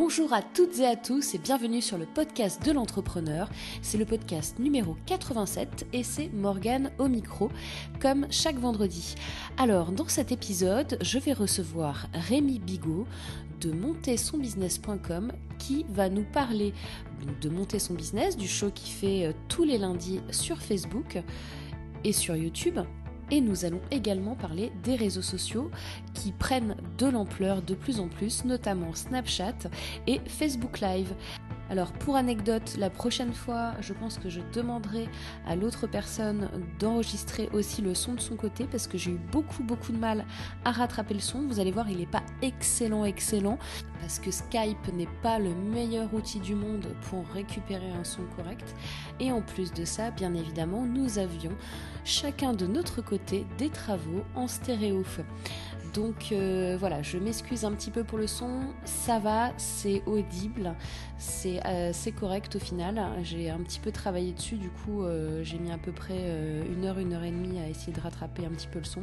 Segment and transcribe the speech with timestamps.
[0.00, 3.50] Bonjour à toutes et à tous et bienvenue sur le podcast de l'entrepreneur.
[3.82, 7.50] C'est le podcast numéro 87 et c'est Morgane au micro,
[8.00, 9.16] comme chaque vendredi.
[9.56, 13.08] Alors, dans cet épisode, je vais recevoir Rémi Bigot
[13.60, 16.72] de montersonbusiness.com qui va nous parler
[17.40, 21.18] de monter son business, du show qui fait euh, tous les lundis sur Facebook
[22.04, 22.78] et sur YouTube
[23.30, 25.70] et nous allons également parler des réseaux sociaux
[26.14, 29.68] qui prennent de l'ampleur de plus en plus, notamment Snapchat
[30.06, 31.12] et Facebook Live.
[31.70, 35.08] Alors pour anecdote, la prochaine fois, je pense que je demanderai
[35.46, 39.62] à l'autre personne d'enregistrer aussi le son de son côté parce que j'ai eu beaucoup
[39.62, 40.24] beaucoup de mal
[40.64, 41.42] à rattraper le son.
[41.46, 43.58] Vous allez voir, il n'est pas excellent excellent
[44.00, 48.74] parce que Skype n'est pas le meilleur outil du monde pour récupérer un son correct.
[49.20, 51.52] Et en plus de ça, bien évidemment, nous avions
[52.04, 55.04] chacun de notre côté des travaux en stéréo.
[55.98, 60.76] Donc euh, voilà, je m'excuse un petit peu pour le son, ça va, c'est audible,
[61.18, 63.02] c'est euh, correct au final.
[63.24, 66.20] J'ai un petit peu travaillé dessus, du coup euh, j'ai mis à peu près
[66.72, 69.02] une heure, une heure et demie à essayer de rattraper un petit peu le son.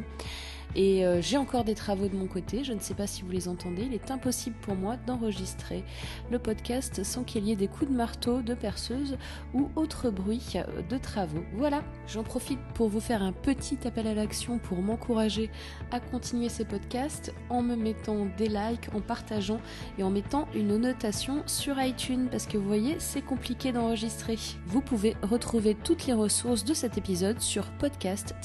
[0.76, 3.32] Et euh, j'ai encore des travaux de mon côté, je ne sais pas si vous
[3.32, 5.84] les entendez, il est impossible pour moi d'enregistrer
[6.32, 9.18] le podcast sans qu'il y ait des coups de marteau, de perceuse
[9.54, 10.54] ou autre bruit
[10.90, 11.44] de travaux.
[11.54, 15.50] Voilà, j'en profite pour vous faire un petit appel à l'action pour m'encourager
[15.92, 19.60] à continuer ces podcasts en me mettant des likes, en partageant
[19.98, 24.38] et en mettant une notation sur iTunes parce que vous voyez, c'est compliqué d'enregistrer.
[24.68, 28.36] Vous pouvez retrouver toutes les ressources de cet épisode sur podcast-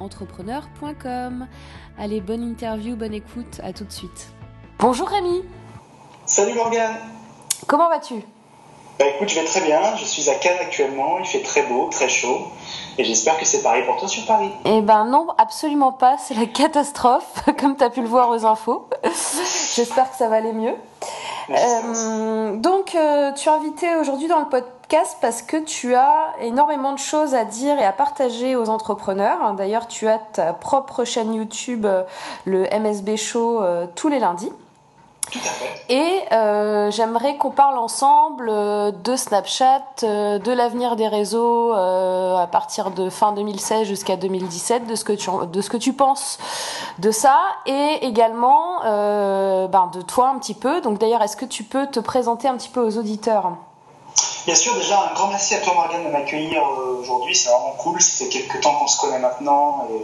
[0.00, 1.46] entrepreneur.com.
[1.98, 4.28] Allez, bonne interview, bonne écoute, à tout de suite.
[4.78, 5.42] Bonjour Rémi.
[6.26, 6.96] Salut Morgane.
[7.66, 8.14] Comment vas-tu?
[8.98, 9.80] Bah écoute, je vais très bien.
[9.96, 11.18] Je suis à Cannes actuellement.
[11.20, 12.48] Il fait très beau, très chaud.
[12.98, 14.50] Et j'espère que c'est pareil pour toi sur Paris.
[14.64, 16.16] Eh ben non, absolument pas.
[16.18, 18.88] C'est la catastrophe, comme tu as pu le voir aux infos.
[19.74, 20.74] j'espère que ça va aller mieux.
[21.50, 26.92] Euh, donc, euh, tu es invité aujourd'hui dans le podcast parce que tu as énormément
[26.92, 29.54] de choses à dire et à partager aux entrepreneurs.
[29.54, 32.02] D'ailleurs, tu as ta propre chaîne YouTube, euh,
[32.44, 33.62] le MSB Show,
[33.94, 34.52] tous les lundis.
[35.88, 42.46] Et euh, j'aimerais qu'on parle ensemble euh, de Snapchat, euh, de l'avenir des réseaux à
[42.50, 46.38] partir de fin 2016 jusqu'à 2017, de ce que tu de ce que tu penses
[46.98, 50.80] de ça, et également ben, de toi un petit peu.
[50.80, 53.52] Donc d'ailleurs, est-ce que tu peux te présenter un petit peu aux auditeurs?
[54.46, 56.62] Bien sûr, déjà un grand merci à toi Morgane de m'accueillir
[57.00, 57.34] aujourd'hui.
[57.34, 58.00] C'est vraiment cool.
[58.00, 59.86] C'est quelques temps qu'on se connaît maintenant.
[59.90, 60.02] Et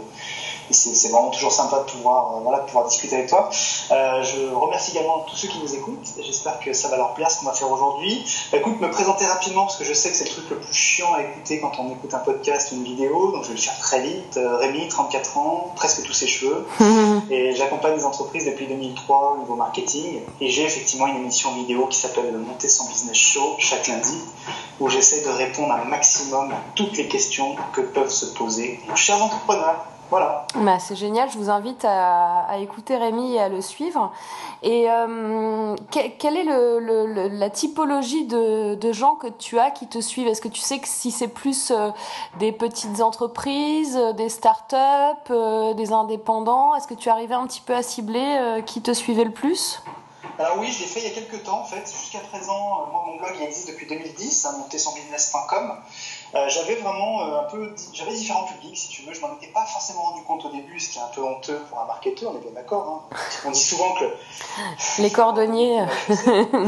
[0.71, 3.49] c'est vraiment toujours sympa de pouvoir, euh, voilà, de pouvoir discuter avec toi.
[3.91, 6.07] Euh, je remercie également tous ceux qui nous écoutent.
[6.19, 8.25] J'espère que ça va leur plaire ce qu'on va faire aujourd'hui.
[8.51, 10.73] Bah, écoute, me présenter rapidement parce que je sais que c'est le truc le plus
[10.73, 13.31] chiant à écouter quand on écoute un podcast ou une vidéo.
[13.31, 14.37] Donc je vais le faire très vite.
[14.37, 16.65] Euh, Rémi, 34 ans, presque tous ses cheveux.
[17.29, 20.21] et j'accompagne les entreprises depuis 2003 au niveau marketing.
[20.41, 24.17] Et j'ai effectivement une émission vidéo qui s'appelle le Monter son business show chaque lundi
[24.79, 28.95] où j'essaie de répondre un maximum à toutes les questions que peuvent se poser nos
[28.95, 29.85] chers entrepreneurs.
[30.09, 30.45] Voilà.
[30.55, 34.11] Bah, c'est génial, je vous invite à, écouter Rémi et à le suivre.
[34.61, 40.27] Et euh, quelle est la typologie de, gens que tu as qui te suivent?
[40.27, 41.89] Est-ce que tu sais que si c'est plus euh,
[42.39, 45.33] des petites entreprises, euh, des startups,
[45.75, 49.31] des indépendants, est-ce que tu arrivais un petit peu à cibler qui te suivait le
[49.31, 49.81] plus?
[50.39, 51.85] Alors oui, je l'ai fait il y a quelques temps en fait.
[51.99, 54.55] Jusqu'à présent, moi, mon blog il existe depuis 2010, hein.
[56.33, 59.13] Euh, j'avais vraiment euh, un peu, j'avais différents publics, si tu veux.
[59.13, 61.59] Je m'en étais pas forcément rendu compte au début, ce qui est un peu honteux
[61.69, 63.05] pour un marketeur, on est bien d'accord.
[63.11, 63.17] Hein.
[63.45, 64.05] On dit souvent que
[65.01, 65.85] les cordonniers.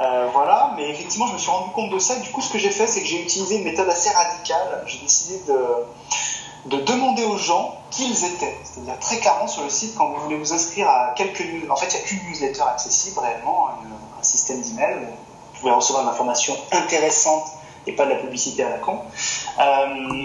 [0.00, 2.16] Euh, voilà, mais effectivement, je me suis rendu compte de ça.
[2.16, 4.82] du coup, ce que j'ai fait, c'est que j'ai utilisé une méthode assez radicale.
[4.86, 5.56] J'ai décidé de,
[6.66, 8.58] de demander aux gens qui ils étaient.
[8.64, 11.86] C'est-à-dire très clairement sur le site, quand vous voulez vous inscrire à quelques En fait,
[11.86, 14.96] il n'y a qu'une newsletter accessible réellement, un, un système d'email.
[15.54, 17.44] Vous pouvez recevoir de l'information intéressante
[17.86, 18.98] et pas de la publicité à la con.
[19.58, 20.24] Euh,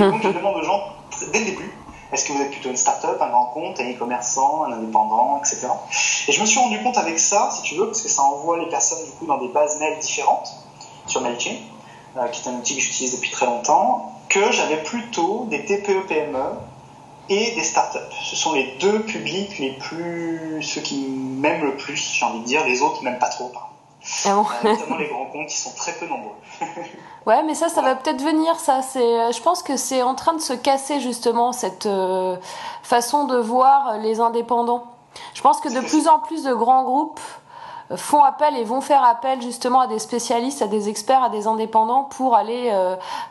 [0.10, 0.80] donc je demande aux gens
[1.32, 1.72] dès le début,
[2.12, 5.68] est-ce que vous êtes plutôt une start-up, un grand compte, un e-commerçant, un indépendant, etc.
[6.26, 8.58] Et je me suis rendu compte avec ça, si tu veux, parce que ça envoie
[8.58, 10.50] les personnes du coup dans des bases mail différentes
[11.06, 11.58] sur Mailchimp,
[12.16, 16.56] euh, qui est un outil que j'utilise depuis très longtemps, que j'avais plutôt des TPE-PME
[17.28, 17.98] et des startups.
[18.22, 22.44] Ce sont les deux publics les plus, ceux qui m'aiment le plus, j'ai envie de
[22.44, 23.52] dire, les autres même pas trop.
[24.24, 26.34] Ah notamment les grands comptes qui sont très peu nombreux.
[27.26, 28.58] ouais, mais ça, ça va peut-être venir.
[28.58, 32.36] Ça, c'est, euh, je pense que c'est en train de se casser justement cette euh,
[32.82, 34.86] façon de voir les indépendants.
[35.34, 37.49] Je pense que de plus en plus de grands groupes euh,
[37.96, 41.46] font appel et vont faire appel justement à des spécialistes, à des experts, à des
[41.46, 42.72] indépendants pour aller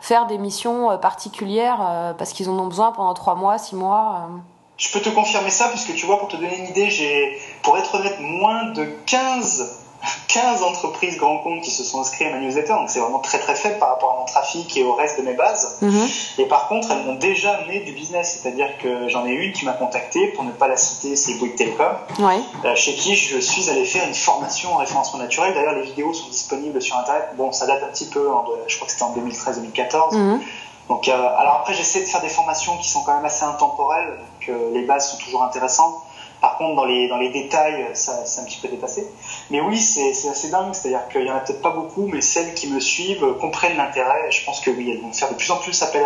[0.00, 4.28] faire des missions particulières parce qu'ils en ont besoin pendant trois mois, six mois.
[4.76, 7.76] Je peux te confirmer ça puisque tu vois, pour te donner une idée, j'ai, pour
[7.76, 9.79] être honnête, moins de 15
[10.28, 13.38] 15 entreprises grands comptes qui se sont inscrits à ma newsletter, donc c'est vraiment très
[13.38, 15.76] très faible par rapport à mon trafic et au reste de mes bases.
[15.82, 16.08] Mhm.
[16.38, 19.64] Et par contre, elles m'ont déjà amené du business, c'est-à-dire que j'en ai une qui
[19.64, 22.40] m'a contacté, pour ne pas la citer, c'est Bouygues Telecom, Ouais.
[22.64, 25.52] euh, chez qui je suis allé faire une formation en référencement naturel.
[25.52, 27.30] D'ailleurs, les vidéos sont disponibles sur Internet.
[27.36, 30.14] Bon, ça date un petit peu, hein, de- je crois que c'était en 2013-2014.
[30.16, 30.40] Mhm.
[30.88, 34.08] Donc, euh, alors après, j'essaie de faire des formations qui sont quand même assez intemporelles,
[34.18, 35.94] donc euh, les bases sont toujours intéressantes.
[36.40, 39.06] Par contre, dans les, dans les détails, ça, c'est un petit peu dépassé.
[39.50, 42.54] Mais oui, c'est, assez dingue, c'est-à-dire qu'il y en a peut-être pas beaucoup, mais celles
[42.54, 44.30] qui me suivent euh, comprennent l'intérêt.
[44.30, 46.02] Je pense que oui, elles vont faire de plus en plus appel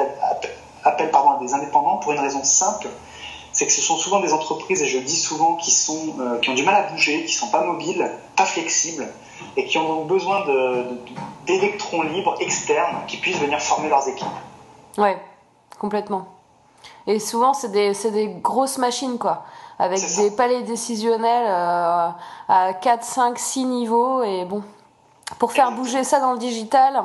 [0.83, 2.89] à, pardon, à des indépendants pour une raison simple,
[3.53, 6.39] c'est que ce sont souvent des entreprises, et je le dis souvent, qui, sont, euh,
[6.41, 9.07] qui ont du mal à bouger, qui sont pas mobiles, pas flexibles,
[9.57, 10.45] et qui ont besoin
[11.47, 14.27] d'électrons libres externes qui puissent venir former leurs équipes.
[14.99, 15.17] Ouais,
[15.79, 16.27] complètement.
[17.07, 19.45] Et souvent, c'est des, c'est des grosses machines, quoi.
[19.79, 22.09] Avec des palais décisionnels euh,
[22.49, 24.23] à 4, 5, 6 niveaux.
[24.23, 24.62] Et bon,
[25.38, 27.03] pour faire bouger ça dans le digital,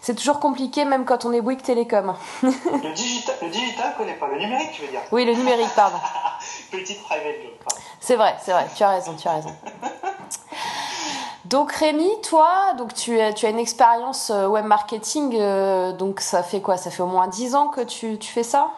[0.00, 2.14] c'est toujours compliqué, même quand on est Bouygues Télécom.
[2.42, 5.00] Le digital, le digital connaît pas, le numérique, tu veux dire?
[5.12, 5.96] Oui, le numérique, pardon.
[6.70, 7.78] Petite private joke.
[8.00, 9.54] C'est vrai, c'est vrai, tu as raison, tu as raison.
[11.46, 16.20] Donc Rémi, toi, donc tu as, tu as une expérience euh, web marketing, euh, donc
[16.20, 16.76] ça fait quoi?
[16.76, 18.70] Ça fait au moins 10 ans que tu, tu fais ça?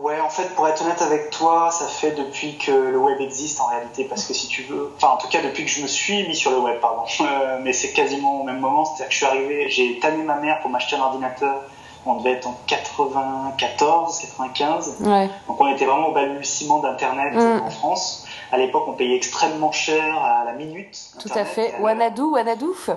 [0.00, 3.60] Ouais, en fait, pour être honnête avec toi, ça fait depuis que le web existe
[3.60, 5.88] en réalité, parce que si tu veux, enfin en tout cas depuis que je me
[5.88, 9.12] suis mis sur le web, pardon, Euh, mais c'est quasiment au même moment, c'est-à-dire que
[9.12, 11.62] je suis arrivé, j'ai tanné ma mère pour m'acheter un ordinateur,
[12.06, 15.28] on devait être en 94, 95, Ouais.
[15.48, 17.62] donc on était vraiment au balbutiement d'Internet Mm.
[17.64, 18.24] en France.
[18.52, 20.98] À l'époque, on payait extrêmement cher à la minute.
[21.20, 21.74] Tout à fait.
[21.74, 22.90] À Wanadu, Wanadouf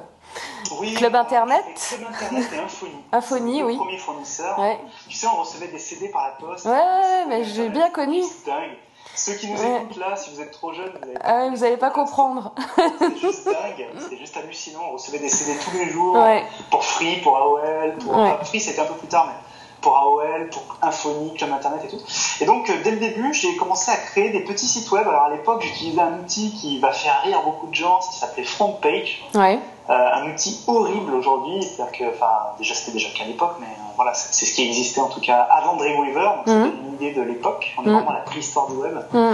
[0.80, 1.63] Oui, Club Internet.
[1.98, 2.92] Club Internet et Infony.
[3.12, 3.75] Infony, C'est oui.
[3.77, 4.57] Premier fournisseur.
[4.59, 4.80] Ouais.
[5.09, 6.65] Tu sais, on recevait des CD par la poste.
[6.65, 8.21] Ouais, mais j'ai bien connu.
[8.24, 8.77] C'est dingue.
[9.13, 9.81] Ceux qui nous Ouais.
[9.81, 12.56] écoutent là, si vous êtes trop jeunes, vous allez Ah vous allez pas comprendre.
[12.97, 14.80] C'est juste dingue, c'est juste hallucinant.
[14.89, 16.45] On recevait des CD tous les jours Ouais.
[16.69, 18.38] pour Free, pour AOL, pour Ouais.
[18.45, 19.33] Free c'était un peu plus tard, mais
[19.81, 22.01] pour AOL, pour Infony, Club Internet et tout.
[22.39, 25.07] Et donc euh, dès le début, j'ai commencé à créer des petits sites web.
[25.07, 28.44] Alors à l'époque, j'utilisais un outil qui va faire rire beaucoup de gens, ça s'appelait
[28.44, 29.24] FrontPage.
[29.33, 29.60] Ouais.
[29.89, 33.92] Euh, un outil horrible aujourd'hui, c'est-à-dire que, enfin, déjà c'était déjà qu'à l'époque, mais euh,
[33.95, 36.66] voilà, c'est ce qui existait en tout cas avant Dreamweaver, donc Mhm.
[36.66, 37.94] c'était une idée de l'époque, on est Mhm.
[37.95, 38.95] vraiment à la préhistoire du web.
[39.12, 39.33] Mm.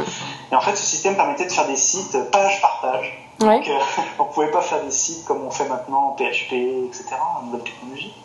[0.51, 3.27] Et en fait, ce système permettait de faire des sites page par page.
[3.41, 3.59] Ouais.
[3.59, 3.79] Donc, euh,
[4.19, 6.53] on pouvait pas faire des sites comme on fait maintenant en PHP,
[6.87, 7.05] etc.,
[7.39, 8.15] en nouvelle technologie.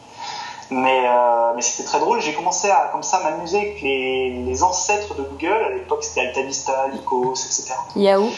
[0.73, 2.21] Mais, euh, mais c'était très drôle.
[2.23, 5.53] J'ai commencé à comme ça m'amuser avec les, les ancêtres de Google.
[5.67, 7.75] À l'époque, c'était AltaVista, Lycos, etc.
[7.97, 8.31] Yahoo.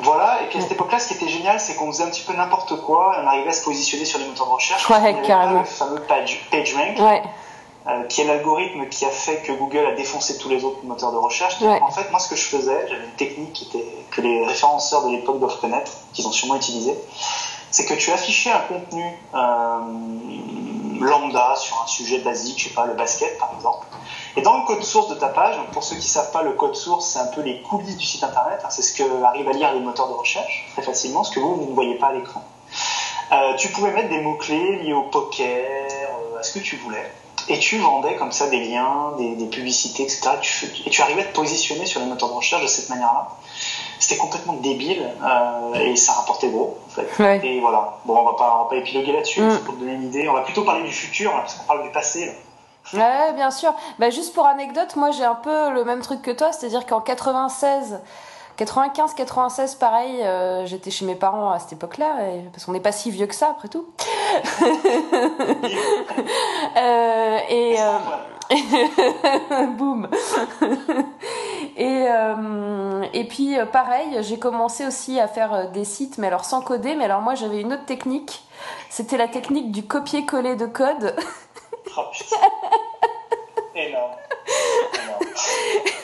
[0.00, 0.42] Voilà.
[0.42, 2.32] Et puis à cette époque-là, ce qui était génial, c'est qu'on faisait un petit peu
[2.34, 3.14] n'importe quoi.
[3.16, 4.88] et On arrivait à se positionner sur les moteurs de recherche.
[4.90, 5.60] Ouais, carrément.
[5.60, 7.22] Le fameux page, PageRank, Ouais.
[7.86, 11.12] euh, qui est l'algorithme qui a fait que Google a défoncé tous les autres moteurs
[11.12, 11.60] de recherche.
[11.60, 11.78] Ouais.
[11.80, 15.04] En fait, moi, ce que je faisais, j'avais une technique qui était, que les référenceurs
[15.06, 16.94] de l'époque doivent connaître, qu'ils ont sûrement utilisé,
[17.72, 19.04] c'est que tu affichais un contenu
[19.34, 19.80] euh,
[21.00, 23.86] lambda sur un sujet basique, je sais pas, le basket par exemple.
[24.36, 26.76] Et dans le code source de ta page, pour ceux qui savent pas, le code
[26.76, 29.52] source, c'est un peu les coulisses du site internet, hein, c'est ce que arrivent à
[29.52, 32.44] lire les moteurs de recherche très facilement, ce que vous, ne voyez pas à l'écran.
[33.32, 37.10] Euh, tu pouvais mettre des mots-clés liés au poker, euh, à ce que tu voulais.
[37.48, 40.30] Et tu vendais comme ça des liens, des, publicités, etc.
[40.86, 43.30] Et tu arrivais à te positionner sur les moteurs de recherche de cette manière-là.
[43.98, 47.08] C'était complètement débile euh, et ça rapportait gros en fait.
[47.22, 47.40] Ouais.
[47.44, 47.98] Et voilà.
[48.04, 49.58] Bon, on va pas, on va pas épiloguer là-dessus, Mm.
[49.64, 50.28] pour te donner une idée.
[50.28, 52.26] On va plutôt parler du futur là, parce qu'on parle du passé.
[52.26, 52.32] Là.
[52.94, 53.72] Ouais, bien sûr.
[53.98, 57.00] Bah, juste pour anecdote, moi j'ai un peu le même truc que toi, c'est-à-dire qu'en
[57.00, 58.00] 96,
[58.56, 62.16] 95, 96, pareil, euh, j'étais chez mes parents à cette époque-là,
[62.52, 63.86] parce qu'on n'est pas si vieux que ça après tout.
[66.76, 70.08] Euh, et euh, boum.
[71.76, 76.26] Et euh, et puis euh, pareil, j'ai commencé aussi à faire euh, des sites, mais
[76.28, 76.94] alors sans coder.
[76.94, 78.42] Mais alors moi j'avais une autre technique.
[78.90, 81.14] C'était la technique du copier-coller de code.
[81.94, 82.36] Oh, putain.
[83.74, 84.12] Énorme.
[84.94, 85.24] Énorme.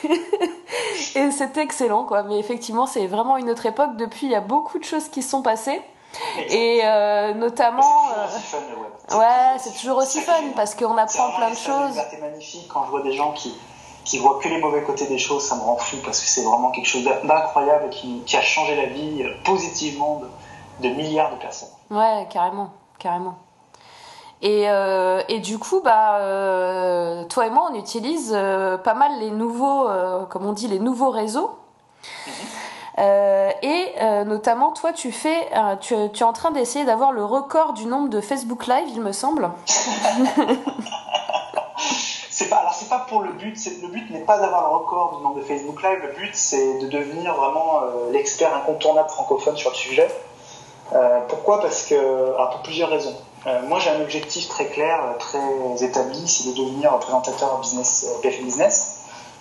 [1.15, 2.21] Et c'était excellent, quoi.
[2.23, 3.95] Mais effectivement, c'est vraiment une autre époque.
[3.95, 5.81] Depuis, il y a beaucoup de choses qui se sont passées.
[6.49, 7.81] Et euh, notamment.
[8.29, 11.55] c'est toujours aussi euh, Ouais, c'est toujours aussi fun parce qu'on C'est apprend plein de
[11.55, 11.89] choses.
[11.89, 13.57] liberté magnifique quand je vois des gens qui,
[14.05, 16.43] qui voient que les mauvais côtés des choses, ça me rend fou parce que c'est
[16.43, 20.21] vraiment quelque chose d'incroyable qui, qui a changé la vie euh, positivement
[20.81, 21.69] de, de milliards de personnes.
[21.91, 23.35] Ouais, carrément, carrément.
[24.41, 29.19] Et, euh, et du coup, bah, euh, toi et moi, on utilise euh, pas mal
[29.19, 29.89] les nouveaux,
[30.29, 31.51] comme on dit, les nouveaux réseaux.
[32.99, 37.11] Euh, et euh, notamment, toi, tu fais, euh, tu, tu es en train d'essayer d'avoir
[37.11, 39.49] le record du nombre de Facebook Live, il me semble.
[43.09, 45.99] pour le but, le but n'est pas d'avoir le record du nombre de Facebook Live,
[46.03, 50.07] le but c'est de devenir vraiment euh, l'expert incontournable francophone sur le sujet.
[51.27, 51.61] pourquoi?
[51.61, 51.95] Parce que,
[52.51, 53.15] pour plusieurs raisons.
[53.67, 58.99] moi, j'ai un objectif très clair, très établi, c'est de devenir présentateur business, BF Business.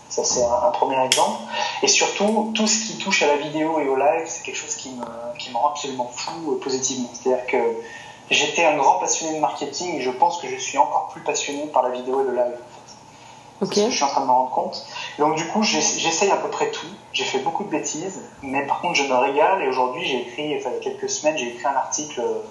[0.08, 1.38] Ça, c'est un, premier exemple.
[1.82, 4.74] Et surtout, tout ce qui touche à la vidéo et au live, c'est quelque chose
[4.74, 5.04] qui me,
[5.54, 7.10] rend absolument fou euh, positivement.
[7.12, 7.58] C'est-à-dire que
[8.30, 11.66] j'étais un grand passionné de marketing et je pense que je suis encore plus passionné
[11.66, 12.56] par la vidéo et le live.
[13.66, 13.90] Fait.
[13.90, 14.86] je suis en train de me rendre compte.
[15.18, 16.86] donc, du coup, j'essaye à peu près tout.
[17.12, 19.62] J'ai fait beaucoup de bêtises, mais par contre, je me régale.
[19.62, 22.42] Et aujourd'hui, j'ai écrit, enfin, il y a quelques semaines, j'ai écrit un article euh,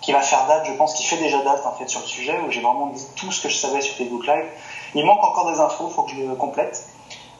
[0.00, 2.38] qui va faire date, je pense, qui fait déjà date en fait sur le sujet,
[2.46, 4.46] où j'ai vraiment dit tout ce que je savais sur Facebook Live.
[4.94, 6.86] Il manque encore des infos, il faut que je le complète.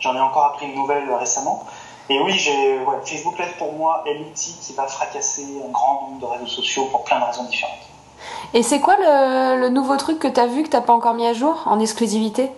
[0.00, 1.64] J'en ai encore appris une nouvelle récemment.
[2.10, 6.20] Et oui, j'ai, Facebook Live pour moi est l'outil qui va fracasser un grand nombre
[6.20, 7.88] de réseaux sociaux pour plein de raisons différentes.
[8.54, 11.14] Et c'est quoi le, nouveau truc que tu as vu que tu n'as pas encore
[11.14, 12.50] mis à jour en exclusivité?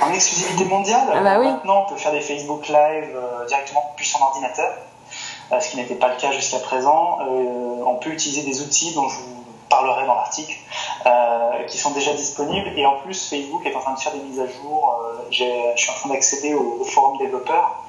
[0.00, 1.46] En exclusivité mondiale ah bah oui.
[1.46, 4.72] Maintenant, on peut faire des Facebook Live euh, directement depuis son ordinateur,
[5.52, 7.18] euh, ce qui n'était pas le cas jusqu'à présent.
[7.20, 10.56] Euh, on peut utiliser des outils dont je vous parlerai dans l'article,
[11.68, 12.72] qui sont déjà disponibles.
[12.76, 15.00] Et en plus, Facebook est en train de faire des mises à jour.
[15.30, 15.44] Je
[15.76, 17.84] suis en train d'accéder au, forum développeurs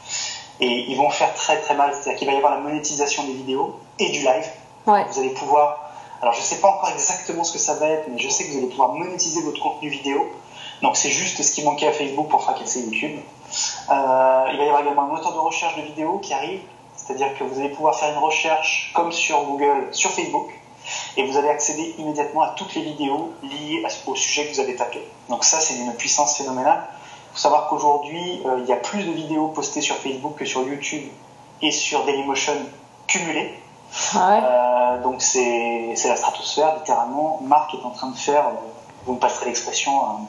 [0.59, 1.91] et ils vont faire très très mal.
[1.93, 4.47] C'est-à-dire qu'il va y avoir la monétisation des vidéos et du live.
[4.85, 5.91] Vous allez pouvoir.
[6.21, 8.45] Alors, je ne sais pas encore exactement ce que ça va être, mais je sais
[8.45, 10.27] que vous allez pouvoir monétiser votre contenu vidéo.
[10.81, 13.19] Donc, c'est juste ce qui manquait à Facebook pour fracasser YouTube.
[13.89, 16.61] Euh, il va y avoir également un moteur de recherche de vidéos qui arrive.
[16.95, 20.51] C'est-à-dire que vous allez pouvoir faire une recherche comme sur Google, sur Facebook
[21.17, 24.75] et vous allez accéder immédiatement à toutes les vidéos liées au sujet que vous avez
[24.75, 25.05] tapé.
[25.29, 26.83] Donc ça, c'est une puissance phénoménale.
[27.29, 30.45] Il faut savoir qu'aujourd'hui, euh, il y a plus de vidéos postées sur Facebook que
[30.45, 31.03] sur YouTube
[31.61, 32.53] et sur Dailymotion
[33.07, 33.53] cumulées.
[34.15, 37.39] Ah euh, donc c'est la stratosphère, littéralement.
[37.43, 38.45] Marc est en train de faire,
[39.05, 40.19] vous me passerez l'expression, un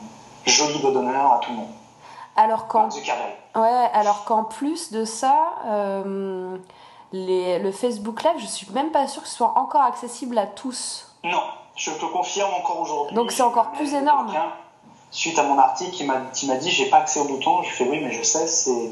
[0.47, 1.71] joli beau d'honneur à tout le monde.
[2.37, 5.35] Alors qu'en ouais, alors qu'en plus de ça,
[7.13, 11.15] le Facebook Live, je suis même pas sûre que ce soit encore accessible à tous.
[11.25, 11.43] Non,
[11.77, 13.15] je te confirme encore aujourd'hui.
[13.15, 14.33] Donc c'est encore plus énorme.
[15.11, 15.93] Suite à mon article,
[16.33, 17.63] qui m'a dit j'ai pas accès au bouton.
[17.63, 18.91] Je fais oui, mais je sais, c'est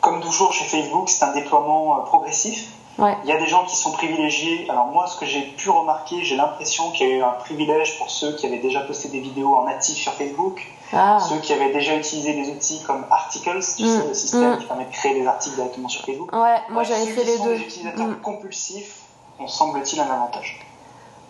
[0.00, 2.68] comme toujours chez Facebook, c'est un déploiement euh, progressif.
[2.98, 4.66] Il y a des gens qui sont privilégiés.
[4.70, 7.98] Alors moi, ce que j'ai pu remarquer, j'ai l'impression qu'il y a eu un privilège
[7.98, 11.18] pour ceux qui avaient déjà posté des vidéos en natif sur Facebook, ah.
[11.28, 13.86] ceux qui avaient déjà utilisé des outils comme Articles, tu mm.
[13.86, 14.58] sais, le système mm.
[14.58, 16.32] qui permet de créer des articles directement sur Facebook.
[16.32, 17.56] Ouais, moi j'avais fait les deux.
[17.56, 18.20] Des utilisateurs mm.
[18.20, 19.00] compulsifs
[19.38, 20.60] ont semble-t-il un avantage.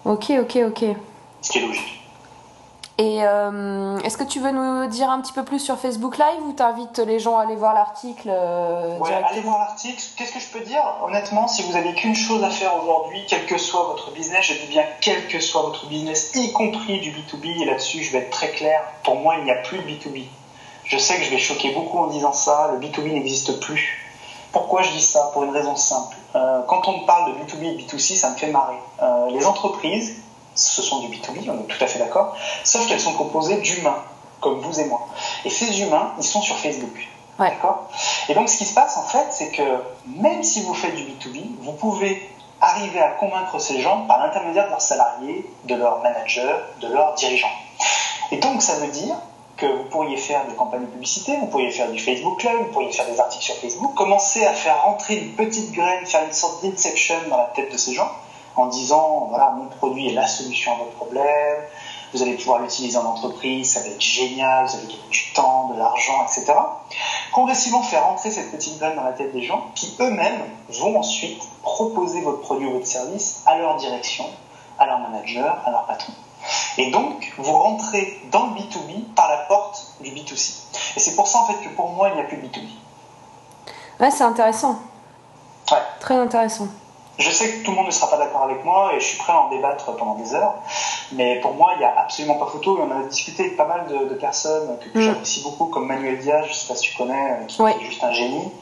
[0.04, 0.84] Ok, ok, ok.
[1.42, 2.05] Ce qui est logique.
[2.98, 6.42] Et euh, est-ce que tu veux nous dire un petit peu plus sur Facebook Live
[6.46, 10.02] ou t'invites les gens à aller voir l'article euh, Ouais, allez voir l'article.
[10.16, 10.82] Qu'est-ce que je peux dire?
[11.02, 14.54] Honnêtement, si vous avez qu'une chose à faire aujourd'hui, quel que soit votre business, je
[14.54, 18.18] dis bien quel que soit votre business, y compris du B2B, et là-dessus je vais
[18.18, 20.24] être très clair, pour moi il n'y a plus de B2B.
[20.84, 24.08] Je sais que je vais choquer beaucoup en disant ça, le B2B n'existe plus.
[24.52, 25.30] Pourquoi je dis ça?
[25.34, 26.16] Pour une raison simple.
[26.34, 28.78] Euh, quand on parle de B2B et B2C, ça me fait marrer.
[29.02, 30.22] Euh, les entreprises
[30.56, 34.02] ce sont du B2B, on est tout à fait d'accord, sauf qu'elles sont composées d'humains,
[34.40, 35.06] comme vous et moi.
[35.44, 37.08] Et ces humains, ils sont sur Facebook.
[37.38, 37.88] D'accord?
[38.28, 39.62] Et donc, ce qui se passe, en fait, c'est que
[40.06, 44.64] même si vous faites du B2B, vous pouvez arriver à convaincre ces gens par l'intermédiaire
[44.64, 47.52] de leurs salariés, de leurs managers, de leurs dirigeants.
[48.32, 49.16] Et donc, ça veut dire
[49.56, 52.72] que vous pourriez faire des campagnes de publicité, vous pourriez faire du Facebook Live, vous
[52.72, 56.32] pourriez faire des articles sur Facebook, commencer à faire rentrer une petite graine, faire une
[56.32, 58.10] sorte d'inception dans la tête de ces gens,
[58.56, 61.58] en disant voilà, mon produit est la solution à votre problème,
[62.12, 65.68] vous allez pouvoir l'utiliser en entreprise, ça va être génial, vous allez gagner du temps,
[65.72, 66.54] de l'argent, etc.
[67.30, 70.42] Progressivement faire entrer cette petite graine dans la tête des gens qui eux-mêmes
[70.80, 74.24] vont ensuite proposer votre produit ou votre service à leur direction,
[74.78, 76.12] à leur manager, à leur patron.
[76.78, 80.62] Et donc, vous rentrez dans le B2B par la porte du B2C.
[80.96, 82.68] Et c'est pour ça en fait que pour moi, il n'y a plus de B2B.
[84.00, 84.76] Ouais, c'est intéressant.
[85.72, 85.78] Ouais.
[86.00, 86.68] Très intéressant.
[87.18, 89.18] Je sais que tout le monde ne sera pas d'accord avec moi et je suis
[89.18, 90.56] prêt à en débattre pendant des heures,
[91.12, 92.78] mais pour moi, il n'y a absolument pas photo.
[92.80, 95.02] On a discuté avec pas mal de, personnes que, mm.
[95.02, 97.84] j'apprécie beaucoup, comme Manuel Diaz, je ne sais pas si tu connais, euh, qui, est
[97.86, 98.52] juste un génie.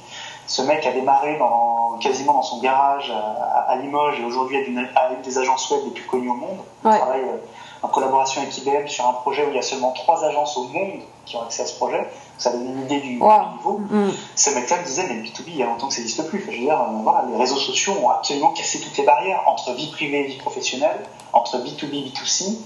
[0.47, 4.87] Ce mec a démarré dans, quasiment dans son garage à, Limoges et aujourd'hui a une,
[5.25, 6.59] des agences web les plus connues au monde.
[6.85, 7.37] Il travaille euh,
[7.85, 10.65] en collaboration avec IBM sur un projet où il y a seulement trois agences au
[10.65, 13.79] monde qui ont accès à ce projet ça donne une idée du, niveau.
[13.79, 14.11] Mm.
[14.35, 16.41] Ce mec-là me disait, mais le B2B, il y a longtemps que ça n'existe plus.
[16.41, 19.73] je veux dire, euh, voilà, les réseaux sociaux ont absolument cassé toutes les barrières entre
[19.75, 22.57] vie privée et vie professionnelle, entre B2B et B2C.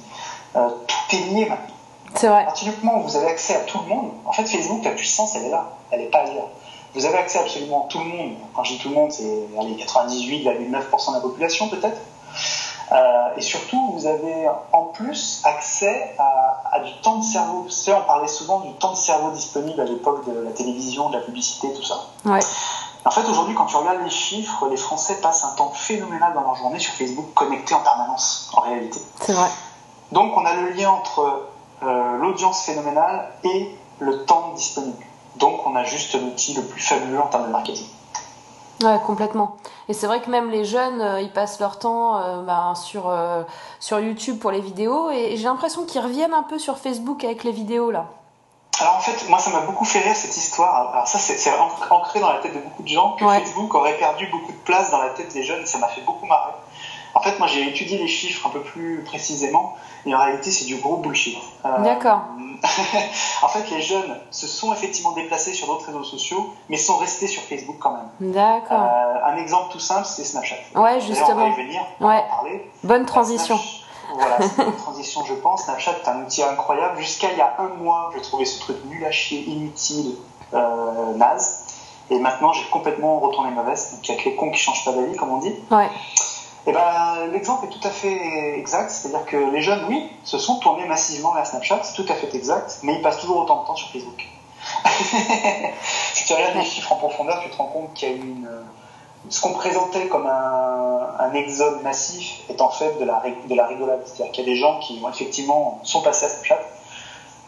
[0.56, 1.74] Euh, tout est lié maintenant.
[2.14, 2.42] C'est vrai.
[2.42, 4.82] À partir du moment où vous avez accès à tout le monde, en fait, Facebook,
[4.84, 5.70] la puissance, elle est là.
[5.90, 6.48] Elle n'est pas ailleurs.
[6.94, 8.32] Vous avez accès à absolument tout le monde.
[8.54, 11.98] Quand je dis tout le monde, c'est 98,9% de la population, peut-être.
[12.90, 17.62] Euh, et surtout, vous avez en plus accès à, du temps de cerveau.
[17.62, 21.10] Vous savez, on parlait souvent du temps de cerveau disponible à l'époque de la télévision,
[21.10, 22.06] de la publicité, tout ça.
[22.24, 22.40] Ouais.
[23.04, 26.42] En fait, aujourd'hui, quand tu regardes les chiffres, les Français passent un temps phénoménal dans
[26.42, 29.00] leur journée sur Facebook, connectés en permanence, en réalité.
[29.20, 29.48] C'est vrai.
[30.12, 31.46] Donc, on a le lien entre
[31.82, 35.04] euh, l'audience phénoménale et le temps disponible.
[35.36, 37.86] Donc, on a juste l'outil le plus fabuleux en termes de marketing.
[38.82, 39.56] Ouais, complètement.
[39.88, 43.08] Et c'est vrai que même les jeunes, euh, ils passent leur temps euh, ben, sur,
[43.08, 43.42] euh,
[43.80, 47.42] sur YouTube pour les vidéos et j'ai l'impression qu'ils reviennent un peu sur Facebook avec
[47.44, 48.06] les vidéos là.
[48.80, 50.92] Alors en fait, moi ça m'a beaucoup fait rire cette histoire.
[50.92, 51.50] Alors ça c'est
[51.90, 54.90] ancré dans la tête de beaucoup de gens que Facebook aurait perdu beaucoup de place
[54.90, 55.66] dans la tête des jeunes.
[55.66, 56.52] Ça m'a fait beaucoup marrer.
[57.14, 60.66] En fait, moi j'ai étudié les chiffres un peu plus précisément et en réalité c'est
[60.66, 61.38] du gros bullshit.
[61.80, 62.20] D'accord.
[63.42, 67.26] en fait, les jeunes se sont effectivement déplacés sur d'autres réseaux sociaux, mais sont restés
[67.26, 68.32] sur Facebook quand même.
[68.32, 68.82] D'accord.
[68.82, 70.56] Euh, un exemple tout simple, c'est Snapchat.
[70.74, 71.30] Ouais, justement.
[71.30, 72.16] On va y venir, on ouais.
[72.16, 72.70] en parler.
[72.82, 73.58] Bonne transition.
[74.14, 75.64] voilà, c'est une bonne transition, je pense.
[75.64, 76.98] Snapchat est un outil incroyable.
[76.98, 80.16] Jusqu'à il y a un mois, je trouvais ce truc nul à chier, inutile,
[80.54, 81.64] euh, naze.
[82.10, 83.92] Et maintenant, j'ai complètement retourné ma veste.
[83.92, 85.54] Donc, il y a que les cons qui changent pas d'avis, comme on dit.
[85.70, 85.88] Ouais.
[86.66, 90.56] Eh ben, l'exemple est tout à fait exact, c'est-à-dire que les jeunes, oui, se sont
[90.58, 93.66] tournés massivement vers Snapchat, c'est tout à fait exact, mais ils passent toujours autant de
[93.66, 94.26] temps sur Facebook.
[96.14, 98.48] si tu regardes les chiffres en profondeur, tu te rends compte qu'il y a une.
[99.30, 103.66] Ce qu'on présentait comme un, un, exode massif est en fait de la, de la
[103.66, 104.00] rigolade.
[104.04, 106.60] C'est-à-dire qu'il y a des gens qui, effectivement, sont passés à Snapchat,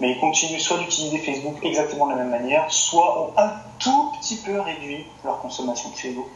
[0.00, 4.12] mais ils continuent soit d'utiliser Facebook exactement de la même manière, soit ont un tout
[4.18, 6.26] petit peu réduit leur consommation de Facebook.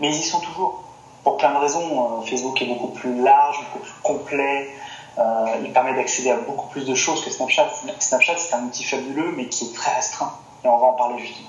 [0.00, 0.84] Mais ils y sont toujours
[1.26, 2.20] pour plein de raisons.
[2.20, 4.70] Euh, Facebook est beaucoup plus large, beaucoup plus complet.
[5.18, 5.22] Euh,
[5.64, 7.68] il permet d'accéder à beaucoup plus de choses que Snapchat.
[7.98, 10.32] Snapchat, c'est un outil fabuleux, mais qui est très restreint.
[10.62, 11.48] Et on va en parler justement.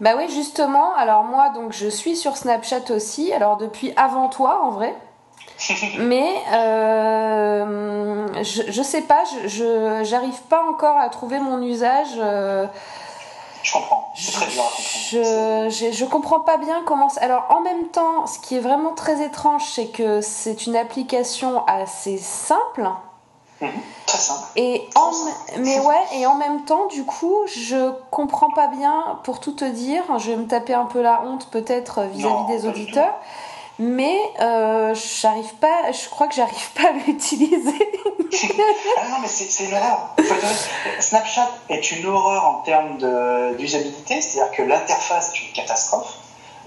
[0.00, 0.96] Bah oui, justement.
[0.96, 3.32] Alors moi, donc, je suis sur Snapchat aussi.
[3.32, 4.96] Alors depuis avant toi, en vrai.
[6.00, 12.16] mais euh, je, je sais pas, je j'arrive pas encore à trouver mon usage.
[12.18, 12.66] Euh,
[13.62, 14.12] je comprends.
[14.16, 15.70] C'est très dur à comprendre.
[15.70, 17.08] Je, je, comprends pas bien comment.
[17.20, 21.64] Alors, en même temps, ce qui est vraiment très étrange, c'est que c'est une application
[21.66, 22.88] assez simple.
[23.60, 23.70] Mhm.
[24.06, 24.46] très simple.
[24.56, 25.10] Et en,
[25.58, 29.64] mais ouais, et en même temps, du coup, je comprends pas bien, pour tout te
[29.64, 33.14] dire, je vais me taper un peu la honte peut-être vis-à-vis des auditeurs
[33.78, 37.92] mais euh, j'arrive pas, je crois que j'arrive pas à l'utiliser.
[38.96, 40.16] ah non, mais c'est une horreur.
[41.00, 42.98] Snapchat est une horreur en termes
[43.56, 46.14] d'usabilité, c'est-à-dire que l'interface est une catastrophe.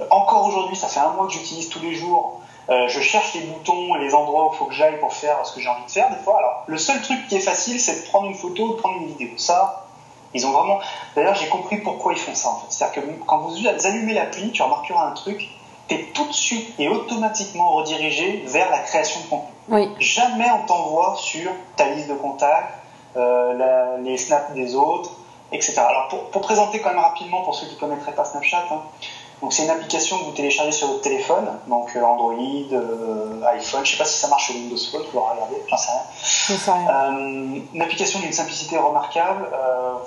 [0.09, 2.39] Encore aujourd'hui, ça fait un mois que j'utilise tous les jours.
[2.69, 5.45] Euh, je cherche les boutons et les endroits où il faut que j'aille pour faire
[5.45, 6.37] ce que j'ai envie de faire des fois.
[6.37, 8.97] Alors, le seul truc qui est facile, c'est de prendre une photo ou de prendre
[9.01, 9.29] une vidéo.
[9.37, 9.87] Ça,
[10.33, 10.79] ils ont vraiment.
[11.15, 12.61] D'ailleurs, j'ai compris pourquoi ils font ça.
[12.69, 15.49] C'est-à-dire que quand vous allumez l'appli, tu remarqueras un truc
[15.97, 19.51] tout de suite et automatiquement redirigé vers la création de contenu.
[19.69, 19.89] Oui.
[19.99, 22.73] Jamais on t'envoie sur ta liste de contacts,
[23.15, 25.11] euh, les snaps des autres,
[25.51, 25.75] etc.
[25.79, 28.81] Alors pour, présenter quand même rapidement pour ceux qui ne connaîtraient pas Snapchat, hein,
[29.41, 33.85] donc c'est une application que vous téléchargez sur votre téléphone, donc euh, Android, euh, iPhone,
[33.85, 35.91] je ne sais pas si ça marche sur Windows Phone, vous regarder, j'en sais
[36.71, 37.11] rien.
[37.73, 39.49] une application d'une simplicité remarquable,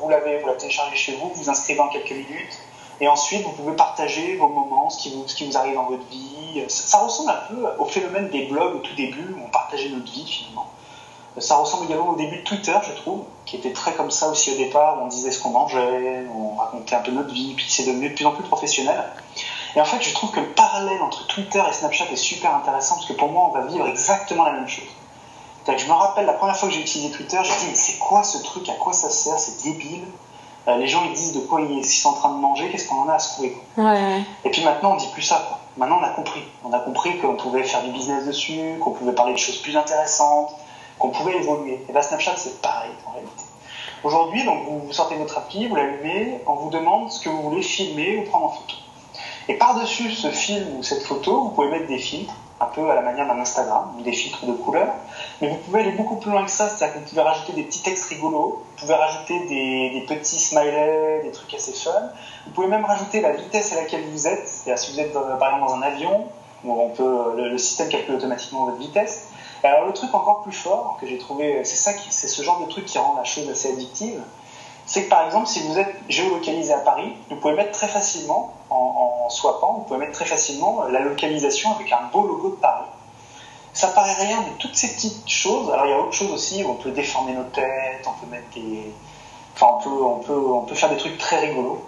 [0.01, 2.59] vous l'avez, vous la téléchargez chez vous, vous inscrivez en quelques minutes,
[3.01, 5.87] et ensuite, vous pouvez partager vos moments, ce qui vous, ce qui vous arrive dans
[5.87, 6.63] votre vie.
[6.69, 10.11] Ça, ressemble un peu au phénomène des blogs au tout début, où on partageait notre
[10.13, 10.71] vie finalement.
[11.39, 14.53] Ça ressemble également au début de Twitter, je trouve, qui était très comme ça aussi
[14.53, 17.67] au départ, où on disait ce qu'on mangeait, on racontait un peu notre vie, puis
[17.69, 19.05] c'est devenu de plus en plus professionnel.
[19.75, 22.95] Et en fait, je trouve que le parallèle entre Twitter et Snapchat est super intéressant,
[22.95, 24.85] parce que pour moi, on va vivre exactement la même chose.
[25.67, 28.23] je me rappelle la première fois que j'ai utilisé Twitter, j'ai dit, mais c'est quoi
[28.23, 30.05] ce truc, à quoi ça sert, c'est débile.
[30.67, 33.03] Euh, les gens ils disent de quoi ils, sont en train de manger, qu'est-ce qu'on
[33.03, 33.57] en a à se trouver.
[34.45, 35.45] Et puis maintenant on dit plus ça.
[35.47, 35.59] Quoi.
[35.77, 36.43] Maintenant on a compris.
[36.65, 39.77] On a compris qu'on pouvait faire du business dessus, qu'on pouvait parler de choses plus
[39.77, 40.55] intéressantes,
[40.99, 41.85] qu'on pouvait évoluer.
[41.89, 43.45] Et bien Snapchat c'est pareil en réalité.
[44.05, 47.63] Aujourd'hui donc vous sortez votre appli, vous l'allumez, on vous demande ce que vous voulez
[47.63, 48.77] filmer ou prendre en photo.
[49.49, 52.95] Et par-dessus ce film ou cette photo, vous pouvez mettre des filtres un peu à
[52.95, 54.95] la manière d'un Instagram, des filtres de couleurs.
[55.41, 57.65] Mais vous pouvez aller beaucoup plus loin que ça, c'est-à-dire que vous pouvez rajouter des
[57.65, 61.91] petits textes rigolos, vous pouvez rajouter des, petits smileys, des trucs assez fun.
[62.47, 65.55] Vous pouvez même rajouter la vitesse à laquelle vous êtes, c'est-à-dire si vous êtes par
[65.55, 66.27] exemple dans un avion,
[66.65, 69.29] où on peut, le, système calcule automatiquement votre vitesse.
[69.63, 72.71] alors le truc encore plus fort que j'ai trouvé, c'est ça, c'est ce genre de
[72.71, 74.21] truc qui rend la chose assez addictive,
[74.87, 78.53] c'est que par exemple, si vous êtes géolocalisé à Paris, vous pouvez mettre très facilement,
[78.71, 82.87] en, swappant, vous pouvez mettre très facilement la localisation avec un beau logo de Paris.
[83.73, 86.65] Ça paraît rien, mais toutes ces petites choses, alors il y a autre chose aussi,
[86.69, 88.93] on peut déformer nos têtes, on peut mettre des...
[89.55, 91.83] Enfin, on peut, on peut, on peut faire des trucs très rigolos.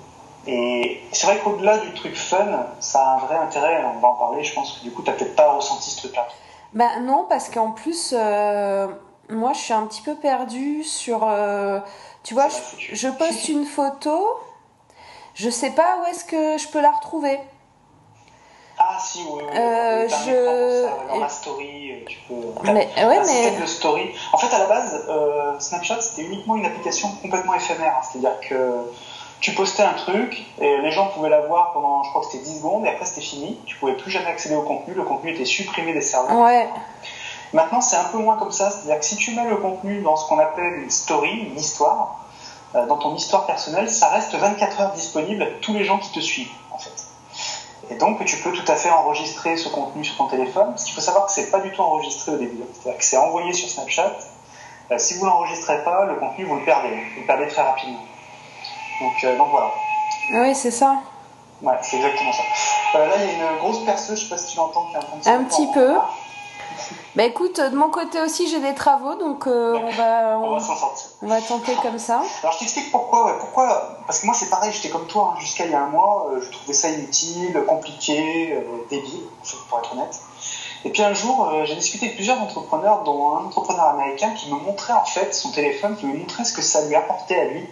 [0.47, 4.15] Et c'est vrai qu'au-delà du truc fun, ça a un vrai intérêt, on va en
[4.15, 6.27] parler, je pense que du coup, tu n'as peut-être pas ressenti ce truc-là.
[6.73, 8.87] Ben non, parce qu'en plus, euh,
[9.29, 11.25] moi, je suis un petit peu perdue sur...
[11.25, 11.81] Euh,
[12.27, 12.49] tu vois,
[12.93, 14.21] je, poste une photo,
[15.35, 17.39] je sais pas où est-ce que je peux la retrouver.
[18.79, 19.57] Ah si, oui, oui.
[19.57, 22.35] Euh, je- Dans la story, euh, tu peux...
[22.65, 23.61] Mais, ouais, un système mais.
[23.61, 24.11] de story.
[24.33, 27.95] En fait, à la base, euh, Snapchat, c'était uniquement une application complètement éphémère.
[27.97, 28.03] hein.
[28.03, 28.91] C'est-à-dire que
[29.41, 32.45] tu postais un truc et les gens pouvaient la voir pendant, je crois que c'était
[32.45, 33.57] 10 secondes et après c'était fini.
[33.67, 34.95] Tu pouvais plus jamais accéder au contenu.
[34.95, 36.37] Le contenu était supprimé des serveurs.
[36.37, 36.69] Ouais.
[37.53, 38.71] Maintenant, c'est un peu moins comme ça.
[38.71, 42.21] C'est-à-dire que si tu mets le contenu dans ce qu'on appelle une story, une histoire,
[42.75, 46.11] euh, dans ton histoire personnelle, ça reste 24 heures disponible à tous les gens qui
[46.11, 47.07] te suivent, en fait.
[47.91, 50.95] Et donc, tu peux tout à fait enregistrer ce contenu sur ton téléphone, parce qu'il
[50.95, 52.59] faut savoir que c'est pas du tout enregistré au début.
[52.73, 54.13] C'est-à-dire que c'est envoyé sur Snapchat.
[54.91, 56.89] Euh, si vous l'enregistrez pas, le contenu, vous le perdez.
[56.89, 58.03] Vous le perdez très rapidement.
[59.01, 59.71] Donc, euh, donc voilà.
[60.33, 60.97] Oui, c'est ça.
[61.63, 62.43] Ouais, c'est exactement ça.
[62.99, 64.99] Là, il y a une grosse perceuse, je sais pas si tu l'entends, qui est
[64.99, 65.95] en train de se Un petit peu.
[67.17, 70.55] Bah écoute, de mon côté aussi, j'ai des travaux, donc euh, on, va, On on,
[70.55, 71.07] va s'en sortir.
[71.23, 72.21] on va tenter comme ça.
[72.43, 73.25] Alors je t'explique pourquoi.
[73.27, 73.39] ouais.
[73.41, 75.89] Pourquoi Parce que moi c'est pareil, j'étais comme toi hein, jusqu'à il y a un
[75.89, 76.29] mois.
[76.31, 79.23] euh, je trouvais ça inutile, compliqué, euh, débile,
[79.71, 80.21] pour être honnête.
[80.85, 84.59] Et puis un jour, j'ai discuté avec plusieurs entrepreneurs, dont un entrepreneur américain qui me
[84.61, 87.67] montrait en fait son téléphone, qui me montrait ce que ça lui apportait à lui.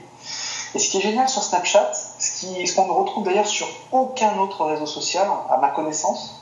[0.74, 4.64] Et ce qui est génial sur Snapchat, ce qu'on ne retrouve d'ailleurs sur aucun autre
[4.64, 6.40] réseau social, à ma connaissance,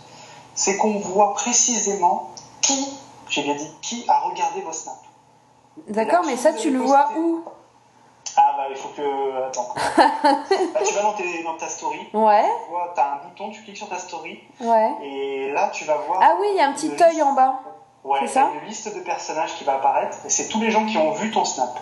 [0.54, 2.30] c'est qu'on voit précisément
[2.62, 2.88] qui,
[3.28, 4.96] j'ai bien dit, qui a regardé vos snaps.
[5.88, 7.42] D'accord, mais ça, tu le vois où
[8.36, 9.46] Ah bah il faut que...
[9.46, 9.74] Attends.
[9.96, 13.62] Là, tu vas dans, tes- dans ta story, Ouais, tu vois, t'as un bouton, tu
[13.62, 14.90] cliques sur ta story, ouais.
[15.02, 16.20] et là tu vas voir...
[16.22, 17.60] Ah oui, il y a un petit œil liste- en bas.
[18.04, 20.84] Ouais, c'est ça une liste de personnages qui va apparaître, et c'est tous les gens
[20.86, 21.78] qui ont vu ton snap.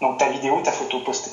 [0.00, 1.32] Donc ta vidéo, ta photo postée.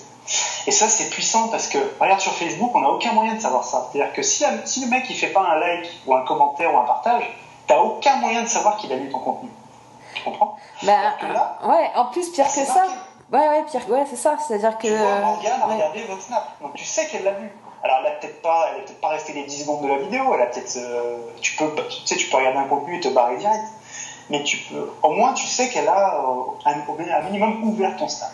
[0.67, 3.63] Et ça c'est puissant parce que, regarde sur Facebook, on n'a aucun moyen de savoir
[3.63, 3.87] ça.
[3.91, 6.77] C'est-à-dire que si, si le mec il fait pas un like, ou un commentaire, ou
[6.77, 7.23] un partage,
[7.67, 9.49] t'as aucun moyen de savoir qu'il a lu ton contenu.
[10.15, 10.57] Tu comprends?
[10.83, 12.73] Bah, là, ouais, en plus, pire que ça.
[12.73, 12.91] marqué.
[13.31, 14.37] Ouais, ouais, pire, ouais, c'est ça.
[14.45, 14.87] C'est-à-dire que.
[14.87, 15.73] Tu vois, Morgane a ouais.
[15.75, 16.43] regardé votre snap.
[16.61, 17.49] Donc tu sais qu'elle l'a vu.
[17.83, 19.97] Alors elle a peut-être pas, elle est peut-être pas restée les 10 secondes de la
[19.97, 20.33] vidéo.
[20.35, 23.07] Elle a peut-être, euh, tu peux, tu sais, tu peux regarder un contenu et te
[23.07, 23.63] barrer direct.
[24.29, 28.07] Mais tu peux, au moins tu sais qu'elle a euh, un, un minimum ouvert ton
[28.07, 28.29] snap.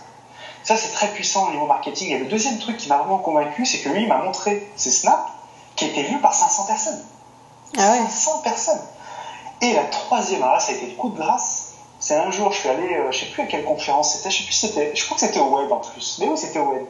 [0.63, 2.12] Ça c'est très puissant au niveau marketing.
[2.12, 4.92] Et le deuxième truc qui m'a vraiment convaincu, c'est que lui il m'a montré ses
[4.92, 5.32] snaps
[5.76, 7.06] qui étaient vus par 500 personnes.
[7.78, 8.00] Ah ouais.
[8.00, 8.82] 500 personnes.
[9.62, 11.74] Et la troisième, alors là ça a été le coup de grâce.
[12.00, 14.38] C'est un jour, je suis allé, euh, je sais plus à quelle conférence c'était, je
[14.38, 16.17] sais plus si c'était, je crois que c'était au web en plus.
[16.20, 16.86] Mais oui, c'était au web.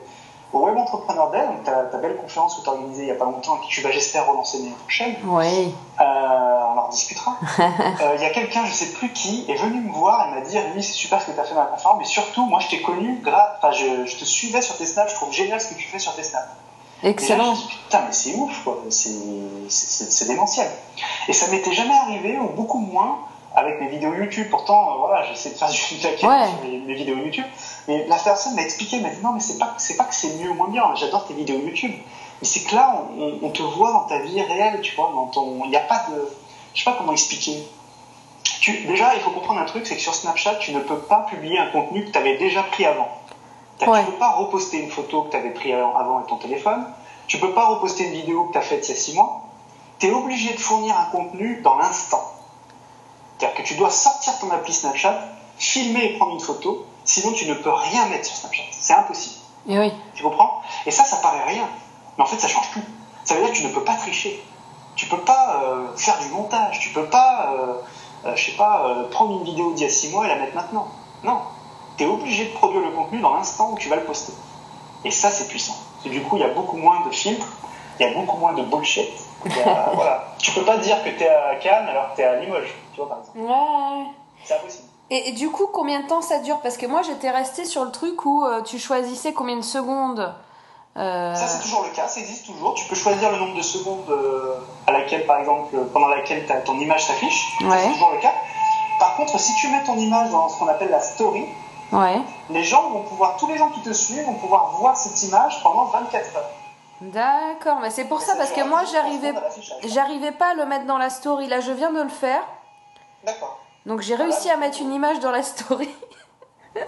[0.54, 3.12] Au Web Entrepreneur Day, donc ta, ta belle conférence que tu as organisée il y
[3.12, 5.16] a pas longtemps et que tu vas, j'espère, relancer l'année prochaine.
[5.26, 5.68] Ouais.
[6.00, 7.38] Euh, on en discutera.
[7.60, 10.42] Euh, Il y a quelqu'un, je sais plus qui, est venu me voir et m'a
[10.42, 12.60] dit Rémi, c'est super ce que tu as fait dans la conférence, mais surtout, moi
[12.60, 15.60] je t'ai connu, grâce, enfin, je, je te suivais sur tes snaps, je trouve génial
[15.60, 16.48] ce que tu fais sur tes snaps.
[17.04, 17.46] Et Excellent.
[17.46, 18.84] je me suis dit, putain, mais c'est ouf, quoi.
[18.90, 20.70] C'est, démentiel.
[21.28, 23.20] Et ça m'était jamais arrivé, ou beaucoup moins,
[23.56, 24.48] avec mes vidéos YouTube.
[24.50, 26.48] Pourtant, euh, voilà, j'essaie de faire du feedback Ouais.
[26.48, 27.46] sur mes, mes vidéos YouTube.
[27.88, 30.16] Mais la personne m'a expliqué, elle m'a dit, non, mais c'est pas, c'est pas que
[30.16, 30.84] c'est mieux ou moins bien.
[30.96, 31.94] J'adore tes vidéos YouTube.
[32.42, 33.04] Mais c'est que là,
[33.42, 35.12] on te voit dans ta vie réelle, tu vois.
[35.14, 36.28] Dans ton, il n'y a pas de,
[36.74, 37.64] je sais pas comment expliquer.
[38.62, 41.26] Tu, déjà, il faut comprendre un truc, c'est que sur Snapchat, tu ne peux pas
[41.30, 43.08] publier un contenu que tu avais déjà pris avant.
[43.80, 44.04] T'as- Ouais.
[44.06, 46.86] Tu peux pas reposter une photo que tu avais prise avant avec ton téléphone.
[47.28, 49.42] Tu peux pas reposter une vidéo que tu as faite il y a 6 mois.
[50.00, 52.24] Tu es obligé de fournir un contenu dans l'instant.
[53.38, 55.20] C'est-à-dire que tu dois sortir ton appli Snapchat,
[55.58, 58.64] filmer et prendre une photo, sinon tu ne peux rien mettre sur Snapchat.
[58.72, 59.36] C'est impossible.
[59.68, 59.92] Et oui.
[60.16, 60.62] Tu comprends?
[60.86, 61.68] Et ça, ça paraît rien.
[62.18, 62.82] Mais en fait, ça change tout.
[63.26, 64.42] Ça veut dire que tu ne peux pas tricher.
[64.96, 66.80] Tu peux pas euh, faire du montage.
[66.80, 67.74] Tu peux pas, euh,
[68.26, 70.56] euh, je sais pas, prendre une vidéo d'il y a 6 mois et la mettre
[70.56, 70.88] maintenant.
[71.24, 71.40] Non.
[71.98, 74.34] Tu es obligé de produire le contenu dans l'instant où tu vas le poster.
[75.04, 75.76] Et ça, c'est puissant.
[76.06, 77.48] Et du coup, il y a beaucoup moins de filtres,
[78.00, 79.10] il y a beaucoup moins de bullshit.
[79.46, 80.24] A- voilà.
[80.38, 82.74] Tu peux pas dire que tu es à Cannes alors que tu es à Limoges,
[82.94, 83.40] tu vois, par exemple.
[83.40, 84.06] Ouais.
[84.44, 84.84] C'est impossible.
[85.10, 86.60] Et, et du coup, combien de temps ça dure?
[86.60, 90.34] Parce que moi, j'étais restée sur le truc où euh, tu choisissais combien de secondes.
[90.98, 92.74] euh, Ça, c'est toujours le cas, ça existe toujours.
[92.76, 94.56] Tu peux choisir le nombre de secondes euh,
[94.86, 97.58] à laquelle, par exemple, pendant laquelle ton image s'affiche.
[97.62, 97.78] Ouais.
[97.84, 98.34] C'est toujours le cas.
[99.00, 101.46] Par contre, si tu mets ton image dans ce qu'on appelle la story,
[101.92, 102.20] Ouais.
[102.50, 105.62] les gens vont pouvoir, tous les gens qui te suivent vont pouvoir voir cette image
[105.64, 106.50] pendant 24 heures.
[107.00, 109.34] D'accord, mais c'est pour Et ça, parce que moi, j'arrivais,
[109.86, 111.48] j'arrivais pas à le mettre dans la story.
[111.48, 112.42] Là, je viens de le faire.
[113.24, 113.60] D'accord.
[113.86, 115.90] Donc, j'ai réussi à mettre une image dans la story.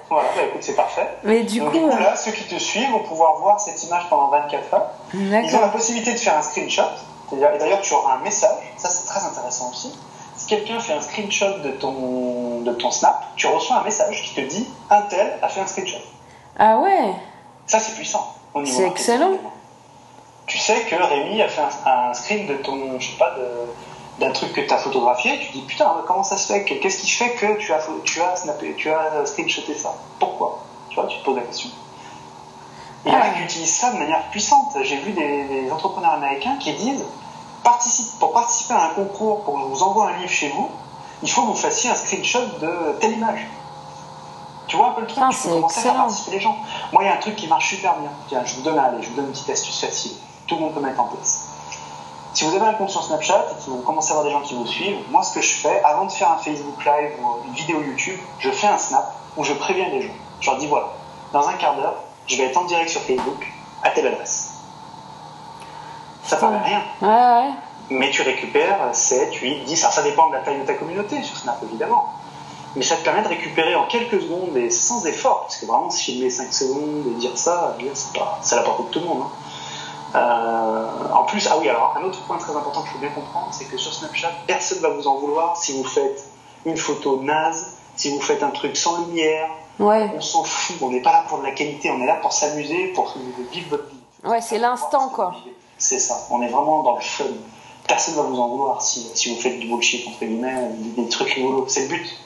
[0.07, 1.07] Voilà, bah, écoute, c'est parfait.
[1.23, 1.79] Mais du Donc, coup.
[1.79, 4.89] du coup, là, ceux qui te suivent vont pouvoir voir cette image pendant 24 heures.
[5.15, 6.83] Ils ont la possibilité de faire un screenshot.
[7.31, 8.55] Et d'ailleurs, tu auras un message.
[8.77, 9.97] Ça, c'est très intéressant aussi.
[10.39, 14.35] Si quelqu'un fait un screenshot de ton, de ton snap, tu reçois un message qui
[14.35, 15.97] te dit un tel a fait un screenshot.
[16.57, 17.13] Ah ouais
[17.67, 18.35] Ça, c'est puissant.
[18.65, 19.33] C'est excellent.
[20.47, 23.35] Tu sais que Rémi a fait un, un screen de ton, je sais pas,
[24.19, 25.33] d'un truc que tu as photographié.
[25.35, 27.85] Et tu dis putain, comment ça se fait que- Qu'est-ce qui fait que tu as,
[28.05, 29.93] tu as snappé, tu as screenshoté ça?
[30.19, 30.63] Pourquoi?
[30.89, 31.69] Tu vois, tu te poses la question.
[33.05, 33.29] Et il y en a Ah.
[33.37, 34.75] qui utilisent ça de manière puissante.
[34.83, 37.03] J'ai vu des, des entrepreneurs américains qui disent
[37.63, 40.69] participe, pour participer à un concours, pour que je vous envoie un livre chez vous,
[41.21, 43.47] il faut que vous fassiez un screenshot de telle image.
[44.67, 45.19] Tu vois un peu le truc?
[45.21, 46.55] Ah, Tu peux commencer à faire participer les gens.
[46.93, 48.11] Moi, il y a un truc qui marche super bien.
[48.27, 50.11] Tiens, je vous donne, allez, je vous donne une petite astuce facile.
[50.47, 51.47] Tout le monde peut mettre en place.
[52.33, 54.41] Si vous avez un compte sur Snapchat et que vous commencez à avoir des gens
[54.41, 57.47] qui vous suivent, moi, ce que je fais, avant de faire un Facebook Live ou
[57.47, 60.13] une vidéo YouTube, je fais un snap où je préviens les gens.
[60.39, 60.89] Je leur dis voilà,
[61.33, 61.95] dans un quart d'heure,
[62.27, 63.45] je vais être en direct sur Facebook
[63.83, 64.38] à telle adresse.
[66.29, 67.07] Ça paraît rien, Ouais,
[67.47, 67.51] ouais.
[67.89, 71.21] mais tu récupères 7, 8, 10, alors ça dépend de la taille de ta communauté
[71.23, 72.13] sur Snap évidemment.
[72.75, 75.89] Mais ça te permet de récupérer en quelques secondes et sans effort, parce que vraiment
[75.89, 78.99] se filmer 5 secondes et dire ça, dire, c'est pas, c'est la portée de tout
[78.99, 79.23] le monde.
[79.23, 79.29] hein.
[80.15, 83.47] Euh, en plus, ah oui, alors un autre point très important qu'il faut bien comprendre,
[83.51, 86.25] c'est que sur Snapchat, personne va vous en vouloir si vous faites
[86.65, 89.47] une photo naze, si vous faites un truc sans lumière,
[89.79, 92.15] Ouais, on s'en fout, on n'est pas là pour de la qualité, on est là
[92.15, 93.13] pour s'amuser, pour
[93.51, 94.01] vivre votre vie.
[94.25, 95.33] ouais c'est l'instant, quoi.
[95.79, 97.23] C'est ça, on est vraiment dans le fun.
[97.87, 101.09] Personne va vous en vouloir si, si vous faites du bullshit, entre guillemets, des, des
[101.09, 101.65] trucs rigolos.
[101.67, 102.19] C'est le but.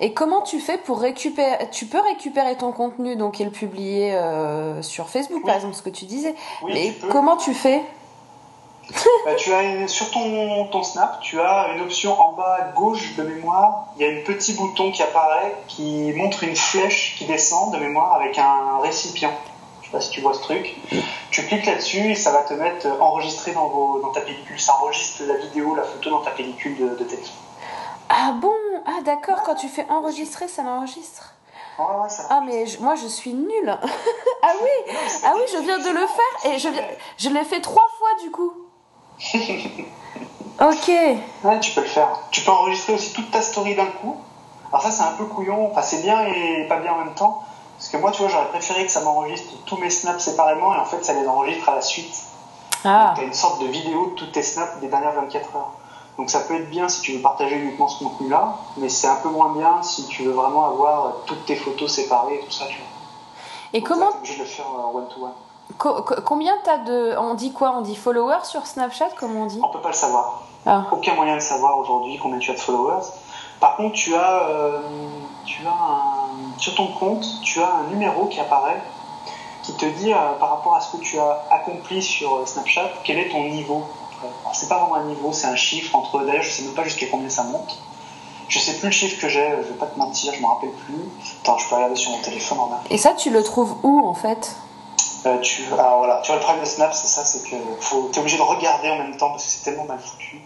[0.00, 4.12] Et comment tu fais pour récupérer Tu peux récupérer ton contenu donc et le publier
[4.14, 5.46] euh, sur Facebook, Oui.
[5.46, 6.34] par exemple, ce que tu disais.
[6.62, 7.80] Oui, Mais tu comment tu fais?
[9.26, 12.72] Euh, tu as une- sur ton, ton Snap, tu as une option en bas à
[12.72, 13.86] gauche de mémoire.
[13.96, 17.78] Il y a un petit bouton qui apparaît qui montre une flèche qui descend de
[17.78, 19.32] mémoire avec un récipient.
[19.94, 20.74] Sais pas si tu vois ce truc.
[21.30, 24.58] Tu cliques là-dessus et ça va te mettre euh, enregistré dans, vos- dans ta pellicule.
[24.58, 27.30] Ça enregistre la vidéo, la photo dans ta pellicule de, de téléphone.
[28.08, 28.52] Ah bon?
[28.86, 31.34] Ah d'accord, quand tu fais enregistrer, ça l'enregistre.
[31.78, 33.68] Ouais, ouais, ça Ah mais je- moi je suis nulle.
[34.42, 36.68] ah oui, ah oui, je viens de le faire et je,
[37.18, 38.52] je l'ai fait trois fois du coup.
[40.60, 40.88] Ok.
[41.42, 42.08] Ouais, tu peux le faire.
[42.30, 44.16] Tu peux enregistrer aussi toute ta story d'un coup.
[44.72, 45.70] Alors ça, c'est un peu couillon.
[45.70, 47.42] Enfin, c'est bien et pas bien en même temps.
[47.76, 50.78] Parce que moi, tu vois, j'aurais préféré que ça m'enregistre tous mes snaps séparément et
[50.78, 52.14] en fait, ça les enregistre à la suite.
[52.84, 53.12] Ah.
[53.16, 55.70] Tu as une sorte de vidéo de tous tes snaps des dernières 24 heures.
[56.16, 59.16] Donc ça peut être bien si tu veux partager uniquement ce contenu-là, mais c'est un
[59.16, 62.52] peu moins bien si tu veux vraiment avoir euh, toutes tes photos séparées et tout
[62.52, 62.86] ça, tu vois.
[63.72, 65.32] Et Donc comment ça, t'es le faire euh, one-to-one.
[65.76, 67.72] co- co- combien t'as de on dit quoi?
[67.76, 69.60] On dit followers sur Snapchat Comment on dit?
[69.60, 70.42] On peut pas le savoir.
[70.66, 70.84] Ah.
[70.92, 73.04] aucun moyen de savoir aujourd'hui combien tu as de followers.
[73.60, 74.80] Par contre, tu as, euh,
[75.44, 76.23] tu as un,
[76.58, 78.80] sur ton compte, tu as un numéro qui apparaît
[79.64, 82.90] qui te dit euh, par rapport à ce que tu as accompli sur euh, Snapchat,
[83.02, 83.82] quel est ton niveau?
[84.42, 86.20] Alors, c'est pas vraiment un niveau, c'est un chiffre entre.
[86.24, 87.78] D'ailleurs, je sais même pas jusqu'à combien ça monte.
[88.48, 90.70] Je sais plus le chiffre que j'ai, je vais pas te mentir, je me rappelle
[90.70, 91.08] plus.
[91.42, 94.14] Attends, je peux regarder sur mon téléphone en Et ça tu le trouves où en
[94.14, 94.54] fait?
[95.26, 98.10] Euh, tu, alors voilà, tu vois le problème de Snap, c'est ça, c'est que faut,
[98.12, 100.42] t'es obligé de regarder en même temps parce que c'est tellement mal foutu.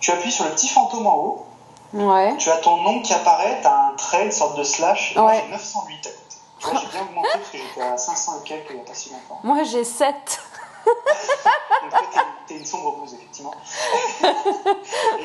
[0.00, 1.46] Tu appuies sur le petit fantôme en haut,
[1.92, 2.36] Ouais.
[2.38, 5.18] tu as ton nom qui apparaît, tu as un trait, une sorte de slash, et
[5.20, 5.42] moi Ouais.
[5.46, 6.36] j'ai 908 à côté.
[6.58, 8.84] Tu vois, j'ai bien augmenté parce que j'étais à 500 et quelques il n'y a
[8.84, 9.40] pas si longtemps.
[9.42, 10.14] Moi j'ai 7.
[10.86, 13.52] Donc toi, t'es, une sombre blouse, effectivement.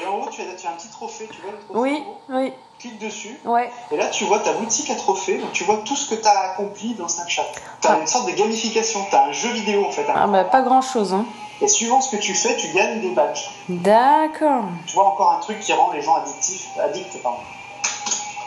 [0.01, 2.03] et en haut, tu as, tu as un petit trophée, tu vois le trophée Oui,
[2.29, 3.69] oui, Clique dessus, ouais.
[3.91, 6.27] et là tu vois ta boutique à trophées, donc tu vois tout ce que tu
[6.27, 7.45] as accompli dans Snapchat.
[7.79, 7.97] Tu as Ah.
[7.99, 10.05] une sorte de gamification, tu as un jeu vidéo en fait.
[10.13, 11.25] Ah bah pas grand chose hein.
[11.61, 13.51] Et suivant ce que tu fais, tu gagnes des badges.
[13.69, 14.65] D'accord.
[14.87, 17.37] Tu vois encore un truc qui rend les gens addictifs, addicts, pardon.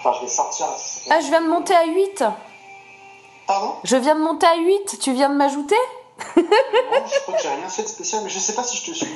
[0.01, 0.67] Attends, je vais sortir.
[1.11, 2.25] Ah je viens de monter à 8.
[3.47, 3.75] Pardon?
[3.85, 4.99] Je viens de monter à 8.
[5.01, 5.77] Tu viens de m'ajouter?
[6.37, 6.43] Non,
[7.07, 8.97] je crois que j'ai rien fait de spécial, mais je sais pas si je te
[8.97, 9.09] suis.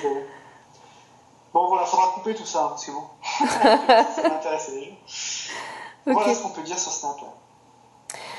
[1.52, 3.04] Bon, voilà, faudra couper tout ça, hein, parce que bon,
[3.48, 4.96] ça m'intéresse les gens.
[6.06, 7.20] Voilà ce qu'on peut dire sur Snap.
[7.20, 7.28] là.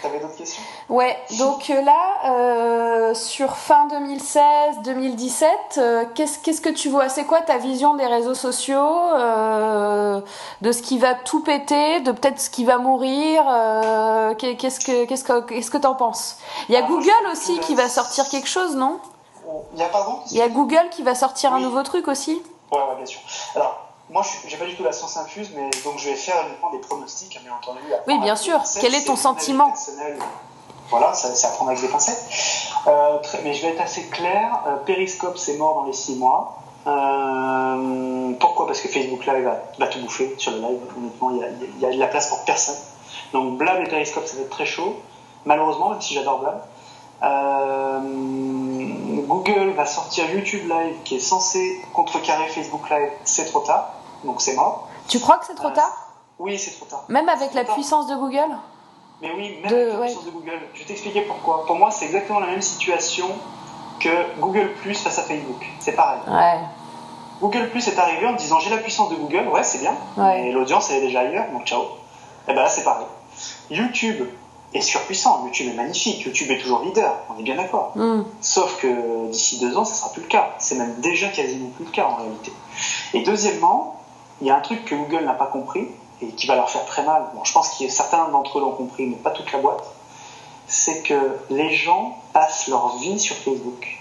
[0.01, 0.63] T'avais d'autres questions?
[0.87, 1.93] Ouais, donc euh, là,
[2.25, 5.43] euh, sur fin 2016-2017,
[5.77, 7.09] euh, qu'est-ce qu'est-ce que tu vois?
[7.09, 10.21] C'est quoi ta vision des réseaux sociaux euh,
[10.61, 13.43] De ce qui va tout péter, de peut-être ce qui va mourir
[14.37, 16.37] qu'est- Qu'est-ce que qu'est-ce que qu'est-ce que t'en penses?
[16.69, 18.99] Il y a Ah, Google aussi qui va sortir quelque chose, non?
[19.47, 22.07] Oh, Il y a pardon Il y a Google qui va sortir un nouveau truc
[22.07, 22.41] aussi?
[22.71, 23.19] Ouais, ouais, bien sûr.
[23.55, 26.71] Alors, moi, j'ai pas du tout la science infuse, mais donc je vais faire uniquement
[26.71, 27.79] des pronostics, hein, bien entendu.
[28.07, 28.59] Oui, bien sûr.
[28.81, 29.73] Quel est ton sentiment.
[30.89, 32.23] Voilà, ça- c'est à prendre avec des pincettes.
[32.87, 34.63] Euh, mais je vais être assez clair.
[34.67, 36.55] Euh, Periscope, c'est mort dans les 6 mois.
[36.87, 38.65] Euh, pourquoi?
[38.65, 40.79] Parce que Facebook Live va, va tout bouffer sur le live.
[40.97, 42.77] Honnêtement, il y a, il y a de la place pour personne.
[43.33, 44.95] Donc Blab et Periscope, ça va être très chaud.
[45.45, 46.61] Malheureusement, même si j'adore Blab.
[49.27, 53.91] Google va sortir YouTube Live qui est censé contrecarrer Facebook Live, c'est trop tard,
[54.23, 54.87] donc c'est mort.
[55.07, 57.03] Tu crois que c'est trop Euh, tard Oui, c'est trop tard.
[57.09, 57.75] Même avec la tard.
[57.75, 58.55] puissance de Google
[59.21, 60.05] Mais oui, même De- avec la ouais.
[60.07, 60.59] puissance de Google.
[60.73, 61.65] Je vais t'expliquer pourquoi.
[61.65, 63.27] Pour moi, c'est exactement la même situation
[63.99, 65.65] que Google Plus face à Facebook.
[65.79, 66.19] C'est pareil.
[66.27, 66.59] Ouais.
[67.41, 70.41] Google Plus est arrivé en disant j'ai la puissance de Google, ouais, c'est bien, Ouais.
[70.43, 71.83] mais l'audience elle est déjà ailleurs, donc ciao.
[72.47, 73.05] Et ben là, c'est pareil.
[73.69, 74.27] YouTube
[74.73, 75.43] est surpuissant.
[75.45, 76.21] YouTube est magnifique.
[76.25, 77.13] YouTube est toujours leader.
[77.33, 77.91] On est bien d'accord.
[77.95, 78.23] Hmm.
[78.41, 80.49] Sauf que d'ici deux ans, ça sera plus le cas.
[80.59, 82.51] C'est même déjà quasiment plus le cas en réalité.
[83.13, 83.98] Et deuxièmement,
[84.41, 85.87] il y a un truc que Google n'a pas compris
[86.21, 87.29] et qui va leur faire très mal.
[87.33, 89.83] Bon, je pense que certains d'entre eux l'ont compris, mais pas toute la boîte.
[90.67, 93.97] C'est que les gens passent leur vie sur Facebook.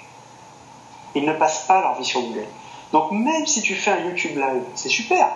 [1.14, 2.46] Ils ne passent pas leur vie sur Google.
[2.92, 5.28] Donc même si tu fais un YouTube Live, c'est super.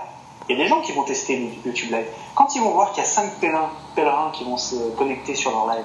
[0.48, 2.06] Il y a des gens qui vont tester le YouTube Live.
[2.34, 3.40] Quand ils vont voir qu'il y a 5
[3.94, 5.84] pèlerins, qui vont se connecter sur leur live,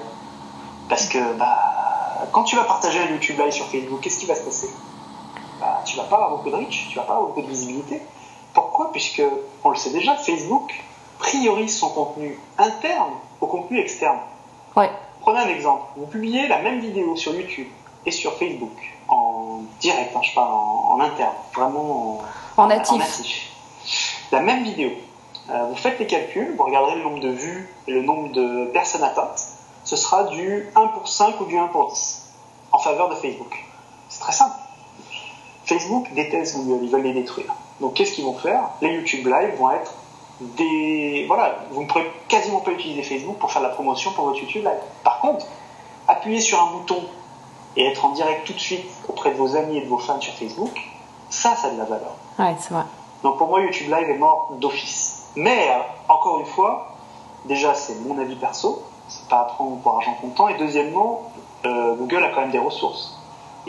[0.88, 1.58] parce que bah,
[2.32, 4.70] quand tu vas partager un YouTube Live sur Facebook, qu'est-ce qui va se passer?
[5.60, 8.02] Bah, Tu vas pas avoir beaucoup de reach, tu vas pas avoir beaucoup de visibilité.
[8.58, 8.90] Pourquoi?
[8.90, 9.22] Puisque,
[9.62, 10.74] on le sait déjà, Facebook
[11.20, 14.18] priorise son contenu interne au contenu externe.
[14.74, 14.90] Ouais.
[15.20, 15.82] Prenez un exemple.
[15.96, 17.68] Vous publiez la même vidéo sur YouTube
[18.04, 18.76] et sur Facebook
[19.08, 22.18] en direct, hein, je parle en, en interne, vraiment
[22.56, 22.92] En natif.
[22.94, 23.50] en natif.
[24.32, 24.90] La même vidéo.
[25.50, 28.64] Euh, vous faites les calculs, vous regarderez le nombre de vues et le nombre de
[28.72, 29.40] personnes atteintes.
[29.84, 32.22] Ce sera du 1 pour 5 ou du 1 pour 10
[32.72, 33.56] en faveur de Facebook.
[34.08, 34.56] C'est très simple.
[35.68, 37.54] Facebook déteste Google, ils veulent les détruire.
[37.80, 38.70] Donc qu'est-ce qu'ils vont faire?
[38.80, 39.92] Les YouTube Live vont être
[40.40, 41.26] des...
[41.28, 44.40] Voilà, vous ne pourrez quasiment pas utiliser Facebook pour faire de la promotion pour votre
[44.40, 44.80] YouTube Live.
[45.04, 45.46] Par contre,
[46.08, 47.02] appuyer sur un bouton
[47.76, 50.20] et être en direct tout de suite auprès de vos amis et de vos fans
[50.20, 50.80] sur Facebook,
[51.28, 52.14] ça, ça a de la valeur.
[52.38, 52.84] Ouais, c'est vrai.
[53.22, 55.26] Donc pour moi, YouTube Live est mort d'office.
[55.36, 56.96] Mais, euh, encore une fois,
[57.44, 60.48] déjà, c'est mon avis perso, c'est pas à prendre pour argent comptant.
[60.48, 61.30] Et deuxièmement,
[61.66, 63.17] euh, Google a quand même des ressources.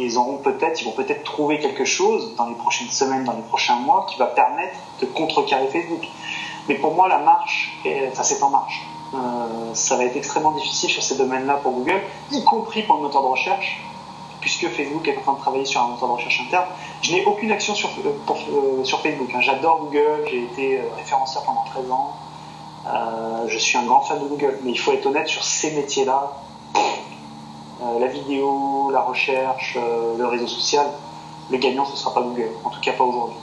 [0.02, 3.42] Ils auront peut-être, ils vont peut-être trouver quelque chose dans les prochaines semaines, dans les
[3.42, 6.08] prochains mois, qui va permettre de contrecarrer Facebook.
[6.68, 8.82] Mais pour moi, la marche, est, enfin, c'est en marche.
[9.14, 9.18] Euh,
[9.74, 13.24] ça va être extrêmement difficile sur ces domaines-là pour Google, y compris pour le moteur
[13.24, 13.82] de recherche,
[14.40, 16.68] puisque Facebook est en train de travailler sur un moteur de recherche interne.
[17.02, 19.30] Je n'ai aucune action sur, euh, euh, sur Facebook.
[19.36, 19.42] hein.
[19.42, 22.16] J'adore Google, j'ai été référenceur pendant 13 ans.
[23.48, 26.32] Je suis un grand fan de Google, mais il faut être honnête sur ces métiers-là.
[27.82, 30.86] Euh, la vidéo, la recherche, euh, le réseau social,
[31.50, 33.38] le gagnant ce sera pas Google, en tout cas pas aujourd'hui.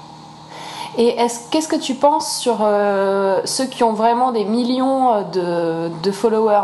[0.99, 5.91] Et est-ce, qu'est-ce que tu penses sur euh, ceux qui ont vraiment des millions de,
[6.03, 6.63] de followers?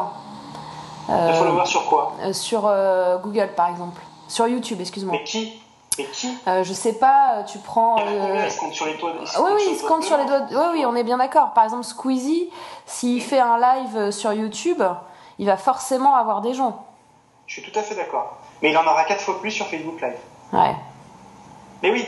[1.10, 2.12] Euh, followers sur quoi?
[2.32, 4.00] Sur euh, Google, par exemple.
[4.28, 5.16] Sur YouTube, excuse-moi.
[5.18, 5.60] Mais qui?
[5.98, 6.34] Mais qui?
[6.62, 7.96] Je sais pas, tu prends.
[7.98, 10.40] Ils se comptent sur les Oui, sur les se compte de sur les main.
[10.40, 10.68] doigts.
[10.72, 11.50] Oui, oui, on est bien d'accord.
[11.54, 12.48] Par exemple, Squeezie,
[12.86, 14.82] s'il fait un live sur YouTube,
[15.38, 16.84] il va forcément avoir des gens.
[17.54, 18.38] Je suis tout à fait d'accord.
[18.62, 20.16] Mais il en aura 4 fois plus sur Facebook Live.
[20.54, 20.74] Ouais.
[21.82, 22.06] Mais oui,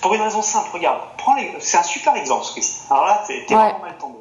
[0.00, 1.54] pour une raison simple, regarde, prends les...
[1.60, 2.80] c'est un super exemple ce coup-ci.
[2.90, 3.60] Alors là, t'es t'es Ouais.
[3.64, 4.18] vraiment mal tombé.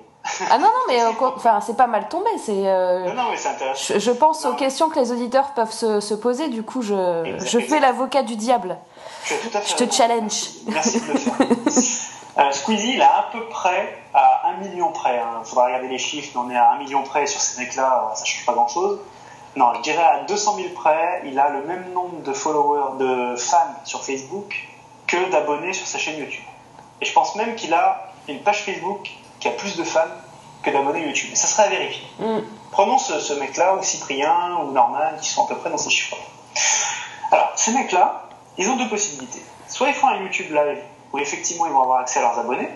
[0.49, 2.29] Ah non, non, mais euh, quoi- enfin, c'est pas mal tombé.
[2.43, 2.51] C'est.
[2.67, 3.93] euh, Non, non, mais c'est intéressant.
[3.93, 6.49] je, je pense aux questions que les auditeurs peuvent se, se poser.
[6.49, 7.49] Du coup, je, Exact.
[7.51, 8.77] je fais l'avocat du diable.
[9.31, 10.41] As tout à fait Je te challenge.
[10.67, 11.35] Merci de le faire.
[12.37, 15.21] Euh, Squeezie, il est à peu près à 1 million près.
[15.41, 17.25] Il faudra regarder les chiffres, mais on est à 1 million près.
[17.27, 18.99] Sur ces mecs-là, ça change pas grand-chose.
[19.55, 23.35] Non, je dirais à 200 000 près, il a le même nombre de followers, de
[23.37, 24.67] fans sur Facebook
[25.07, 26.43] que d'abonnés sur sa chaîne YouTube.
[27.01, 30.01] Et je pense même qu'il a une page Facebook qui a plus de fans
[30.61, 31.29] que d'abonnés YouTube.
[31.31, 32.07] Et ça serait à vérifier.
[32.19, 32.39] Mm.
[32.71, 35.89] Prenons ce, ce mec-là, ou Cyprien, ou Norman, qui sont à peu près dans ces
[35.89, 36.23] chiffres-là.
[37.31, 38.23] Alors, ces mecs-là,
[38.57, 39.41] ils ont deux possibilités.
[39.67, 40.79] Soit ils font un YouTube live
[41.13, 42.69] où effectivement ils vont avoir accès à leurs abonnés,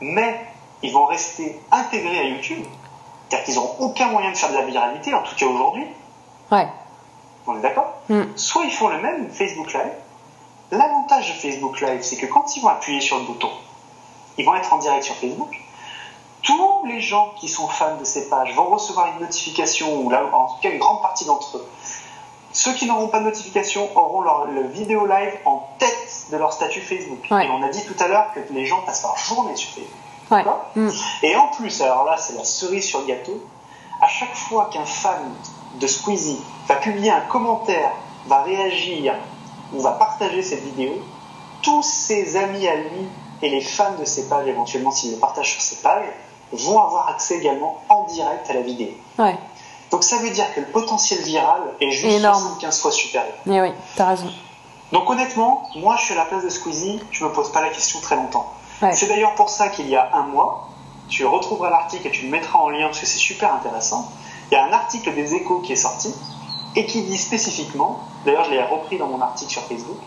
[0.00, 0.40] mais
[0.82, 2.64] ils vont rester intégrés à YouTube.
[3.28, 5.86] C'est-à-dire qu'ils n'auront aucun moyen de faire de la viralité, en tout cas aujourd'hui.
[6.50, 6.68] Ouais.
[7.46, 8.24] On est d'accord Mm.
[8.34, 9.92] Soit ils font le même Facebook Live.
[10.72, 13.50] L'avantage de Facebook Live, c'est que quand ils vont appuyer sur le bouton,
[14.36, 15.56] ils vont être en direct sur Facebook.
[16.42, 20.24] Tous les gens qui sont fans de ces pages vont recevoir une notification, ou là,
[20.32, 21.68] en tout cas une grande partie d'entre eux.
[22.52, 26.52] Ceux qui n'auront pas de notification auront leur, le vidéo live en tête de leur
[26.52, 27.24] statut Facebook.
[27.30, 27.46] Ouais.
[27.46, 29.88] Et on a dit tout à l'heure que les gens passent leur journée sur Facebook.
[30.32, 30.44] Ouais.
[30.74, 30.90] Mm.
[31.22, 33.40] et en plus, alors là, c'est la cerise sur le gâteau,
[34.00, 35.32] à chaque fois qu'un fan
[35.74, 37.92] de Squeezie va publier un commentaire,
[38.26, 39.14] va réagir
[39.72, 40.92] ou va partager cette vidéo,
[41.62, 43.08] tous ses amis à lui
[43.42, 46.06] et les fans de ses pages, éventuellement s'il le partage sur ses pages,
[46.52, 48.88] vont avoir accès également en direct à la vidéo.
[49.18, 49.36] Ouais.
[49.90, 52.40] Donc ça veut dire que le potentiel viral est juste Énorme.
[52.40, 53.34] 75 fois supérieur.
[53.46, 54.30] Mais oui, t'as raison.
[54.92, 57.70] Donc honnêtement, moi je suis à la place de Squeezie, je me pose pas la
[57.70, 58.52] question très longtemps.
[58.82, 58.92] Ouais.
[58.92, 60.68] C'est d'ailleurs pour ça qu'il y a un mois,
[61.10, 64.10] tu retrouveras l'article et tu le mettras en lien parce que c'est super intéressant.
[64.50, 66.14] Il y a un article des échos qui est sorti
[66.76, 69.98] et qui dit spécifiquement, d'ailleurs je l'ai repris dans mon article sur Facebook,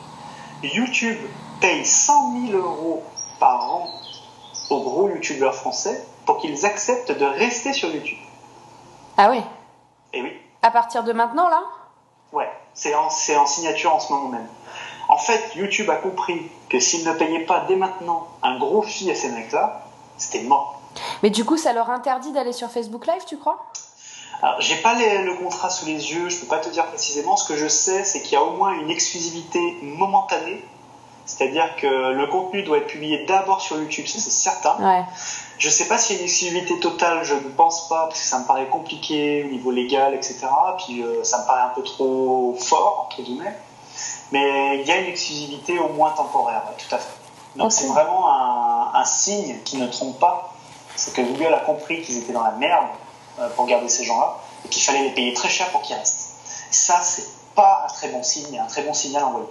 [0.63, 1.17] YouTube
[1.59, 3.03] paye 100 000 euros
[3.39, 3.89] par an
[4.69, 8.17] aux gros youtubeurs français pour qu'ils acceptent de rester sur YouTube.
[9.17, 9.41] Ah oui.
[10.13, 10.31] Et oui,
[10.61, 11.61] À partir de maintenant, là?
[12.31, 14.47] Ouais, c'est en, c'est en signature en ce moment même.
[15.09, 19.11] En fait, YouTube a compris que s'il ne payait pas dès maintenant un gros fee
[19.11, 19.85] à ces mecs-là,
[20.17, 20.79] c'était mort.
[21.21, 23.65] Mais du coup, ça leur interdit d'aller sur Facebook Live, tu crois?
[24.41, 27.37] Alors, j'ai pas le contrat sous les yeux, je peux pas te dire précisément.
[27.37, 30.63] Ce que je sais, c'est qu'il y a au moins une exclusivité momentanée.
[31.25, 34.75] C'est-à-dire que le contenu doit être publié d'abord sur YouTube, ça c'est certain.
[34.79, 35.05] Ouais.
[35.57, 38.25] Je sais pas s'il y a une exclusivité totale, je ne pense pas, parce que
[38.25, 40.47] ça me paraît compliqué au niveau légal, etc.
[40.85, 43.57] Puis euh, ça me paraît un peu trop fort, entre guillemets.
[44.33, 47.13] Mais il y a une exclusivité au moins temporaire, tout à fait.
[47.55, 50.52] Donc c'est vraiment un, un, signe qui ne trompe pas.
[50.95, 52.87] C'est que Google a compris qu'ils étaient dans la merde
[53.39, 56.37] euh, pour garder ces gens-là et qu'il fallait les payer très cher pour qu'ils restent.
[56.71, 57.25] ça, c'est
[57.55, 59.47] pas un très bon signe, un très bon signal envoyé.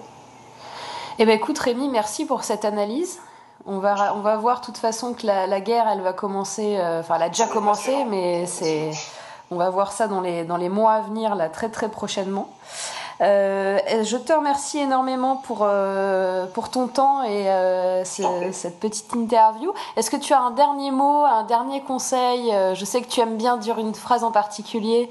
[1.19, 3.19] Eh ben écoute Rémi, merci pour cette analyse.
[3.67, 6.77] On va, on va voir de toute façon que la, la guerre, elle va commencer,
[6.79, 8.91] euh, enfin elle a déjà commencé, mais c'est,
[9.51, 12.49] on va voir ça dans les, dans les mois à venir, là, très très prochainement.
[13.23, 19.73] Euh, je te remercie énormément pour, euh, pour ton temps et euh, cette petite interview.
[19.97, 22.53] Est-ce que tu as un dernier mot, un dernier conseil?
[22.75, 25.09] Je sais que tu aimes bien dire une phrase en particulier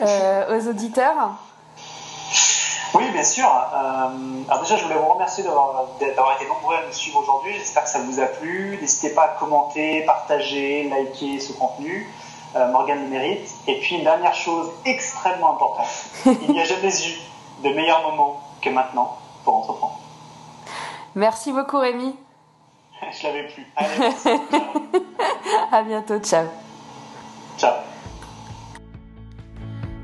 [0.00, 1.30] aux auditeurs.
[2.94, 3.46] Oui, bien sûr.
[3.46, 7.54] alors déjà, je voulais vous remercier d'avoir été nombreux à nous suivre aujourd'hui.
[7.54, 8.78] J'espère que ça vous a plu.
[8.80, 12.12] N'hésitez pas à commenter, partager, liker ce contenu.
[12.54, 13.48] Morgane le mérite.
[13.66, 15.88] Et puis une dernière chose extrêmement importante.
[16.26, 17.18] Il n'y a jamais eu
[17.62, 19.98] de meilleurs moments que maintenant pour entreprendre.
[21.14, 22.14] Merci beaucoup Rémi.
[23.12, 23.66] Je l'avais plus.
[23.76, 24.14] Allez,
[25.72, 26.46] à bientôt, ciao.
[27.56, 27.74] Ciao.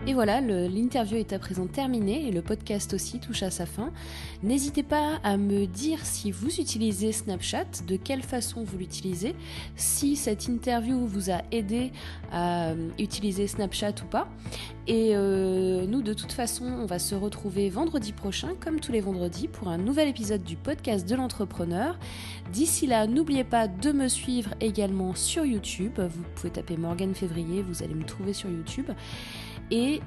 [0.07, 3.91] Et voilà, l'interview est à présent terminée et le podcast aussi touche à sa fin.
[4.43, 9.35] N'hésitez pas à me dire si vous utilisez Snapchat, de quelle façon vous l'utilisez,
[9.77, 11.91] si cette interview vous a aidé
[12.31, 14.29] à euh, utiliser Snapchat ou pas.
[14.87, 19.01] Et euh, nous, de toute façon, on va se retrouver vendredi prochain, comme tous les
[19.01, 21.99] vendredis, pour un nouvel épisode du podcast de l'entrepreneur.
[22.53, 25.99] D'ici là, n'oubliez pas de me suivre également sur YouTube.
[25.99, 28.91] Vous pouvez taper Morgane Février, vous allez me trouver sur YouTube.
[29.71, 30.01] Et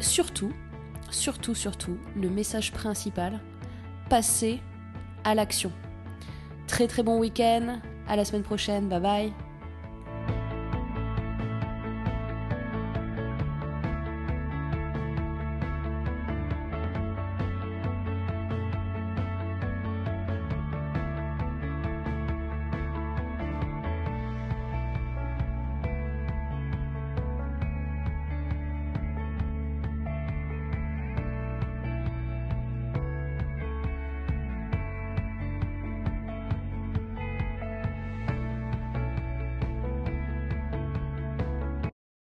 [0.00, 0.52] surtout,
[1.10, 3.40] surtout, surtout, le message principal,
[4.08, 4.60] passez
[5.24, 5.72] à l'action.
[6.66, 9.32] Très très bon week-end, à la semaine prochaine, bye bye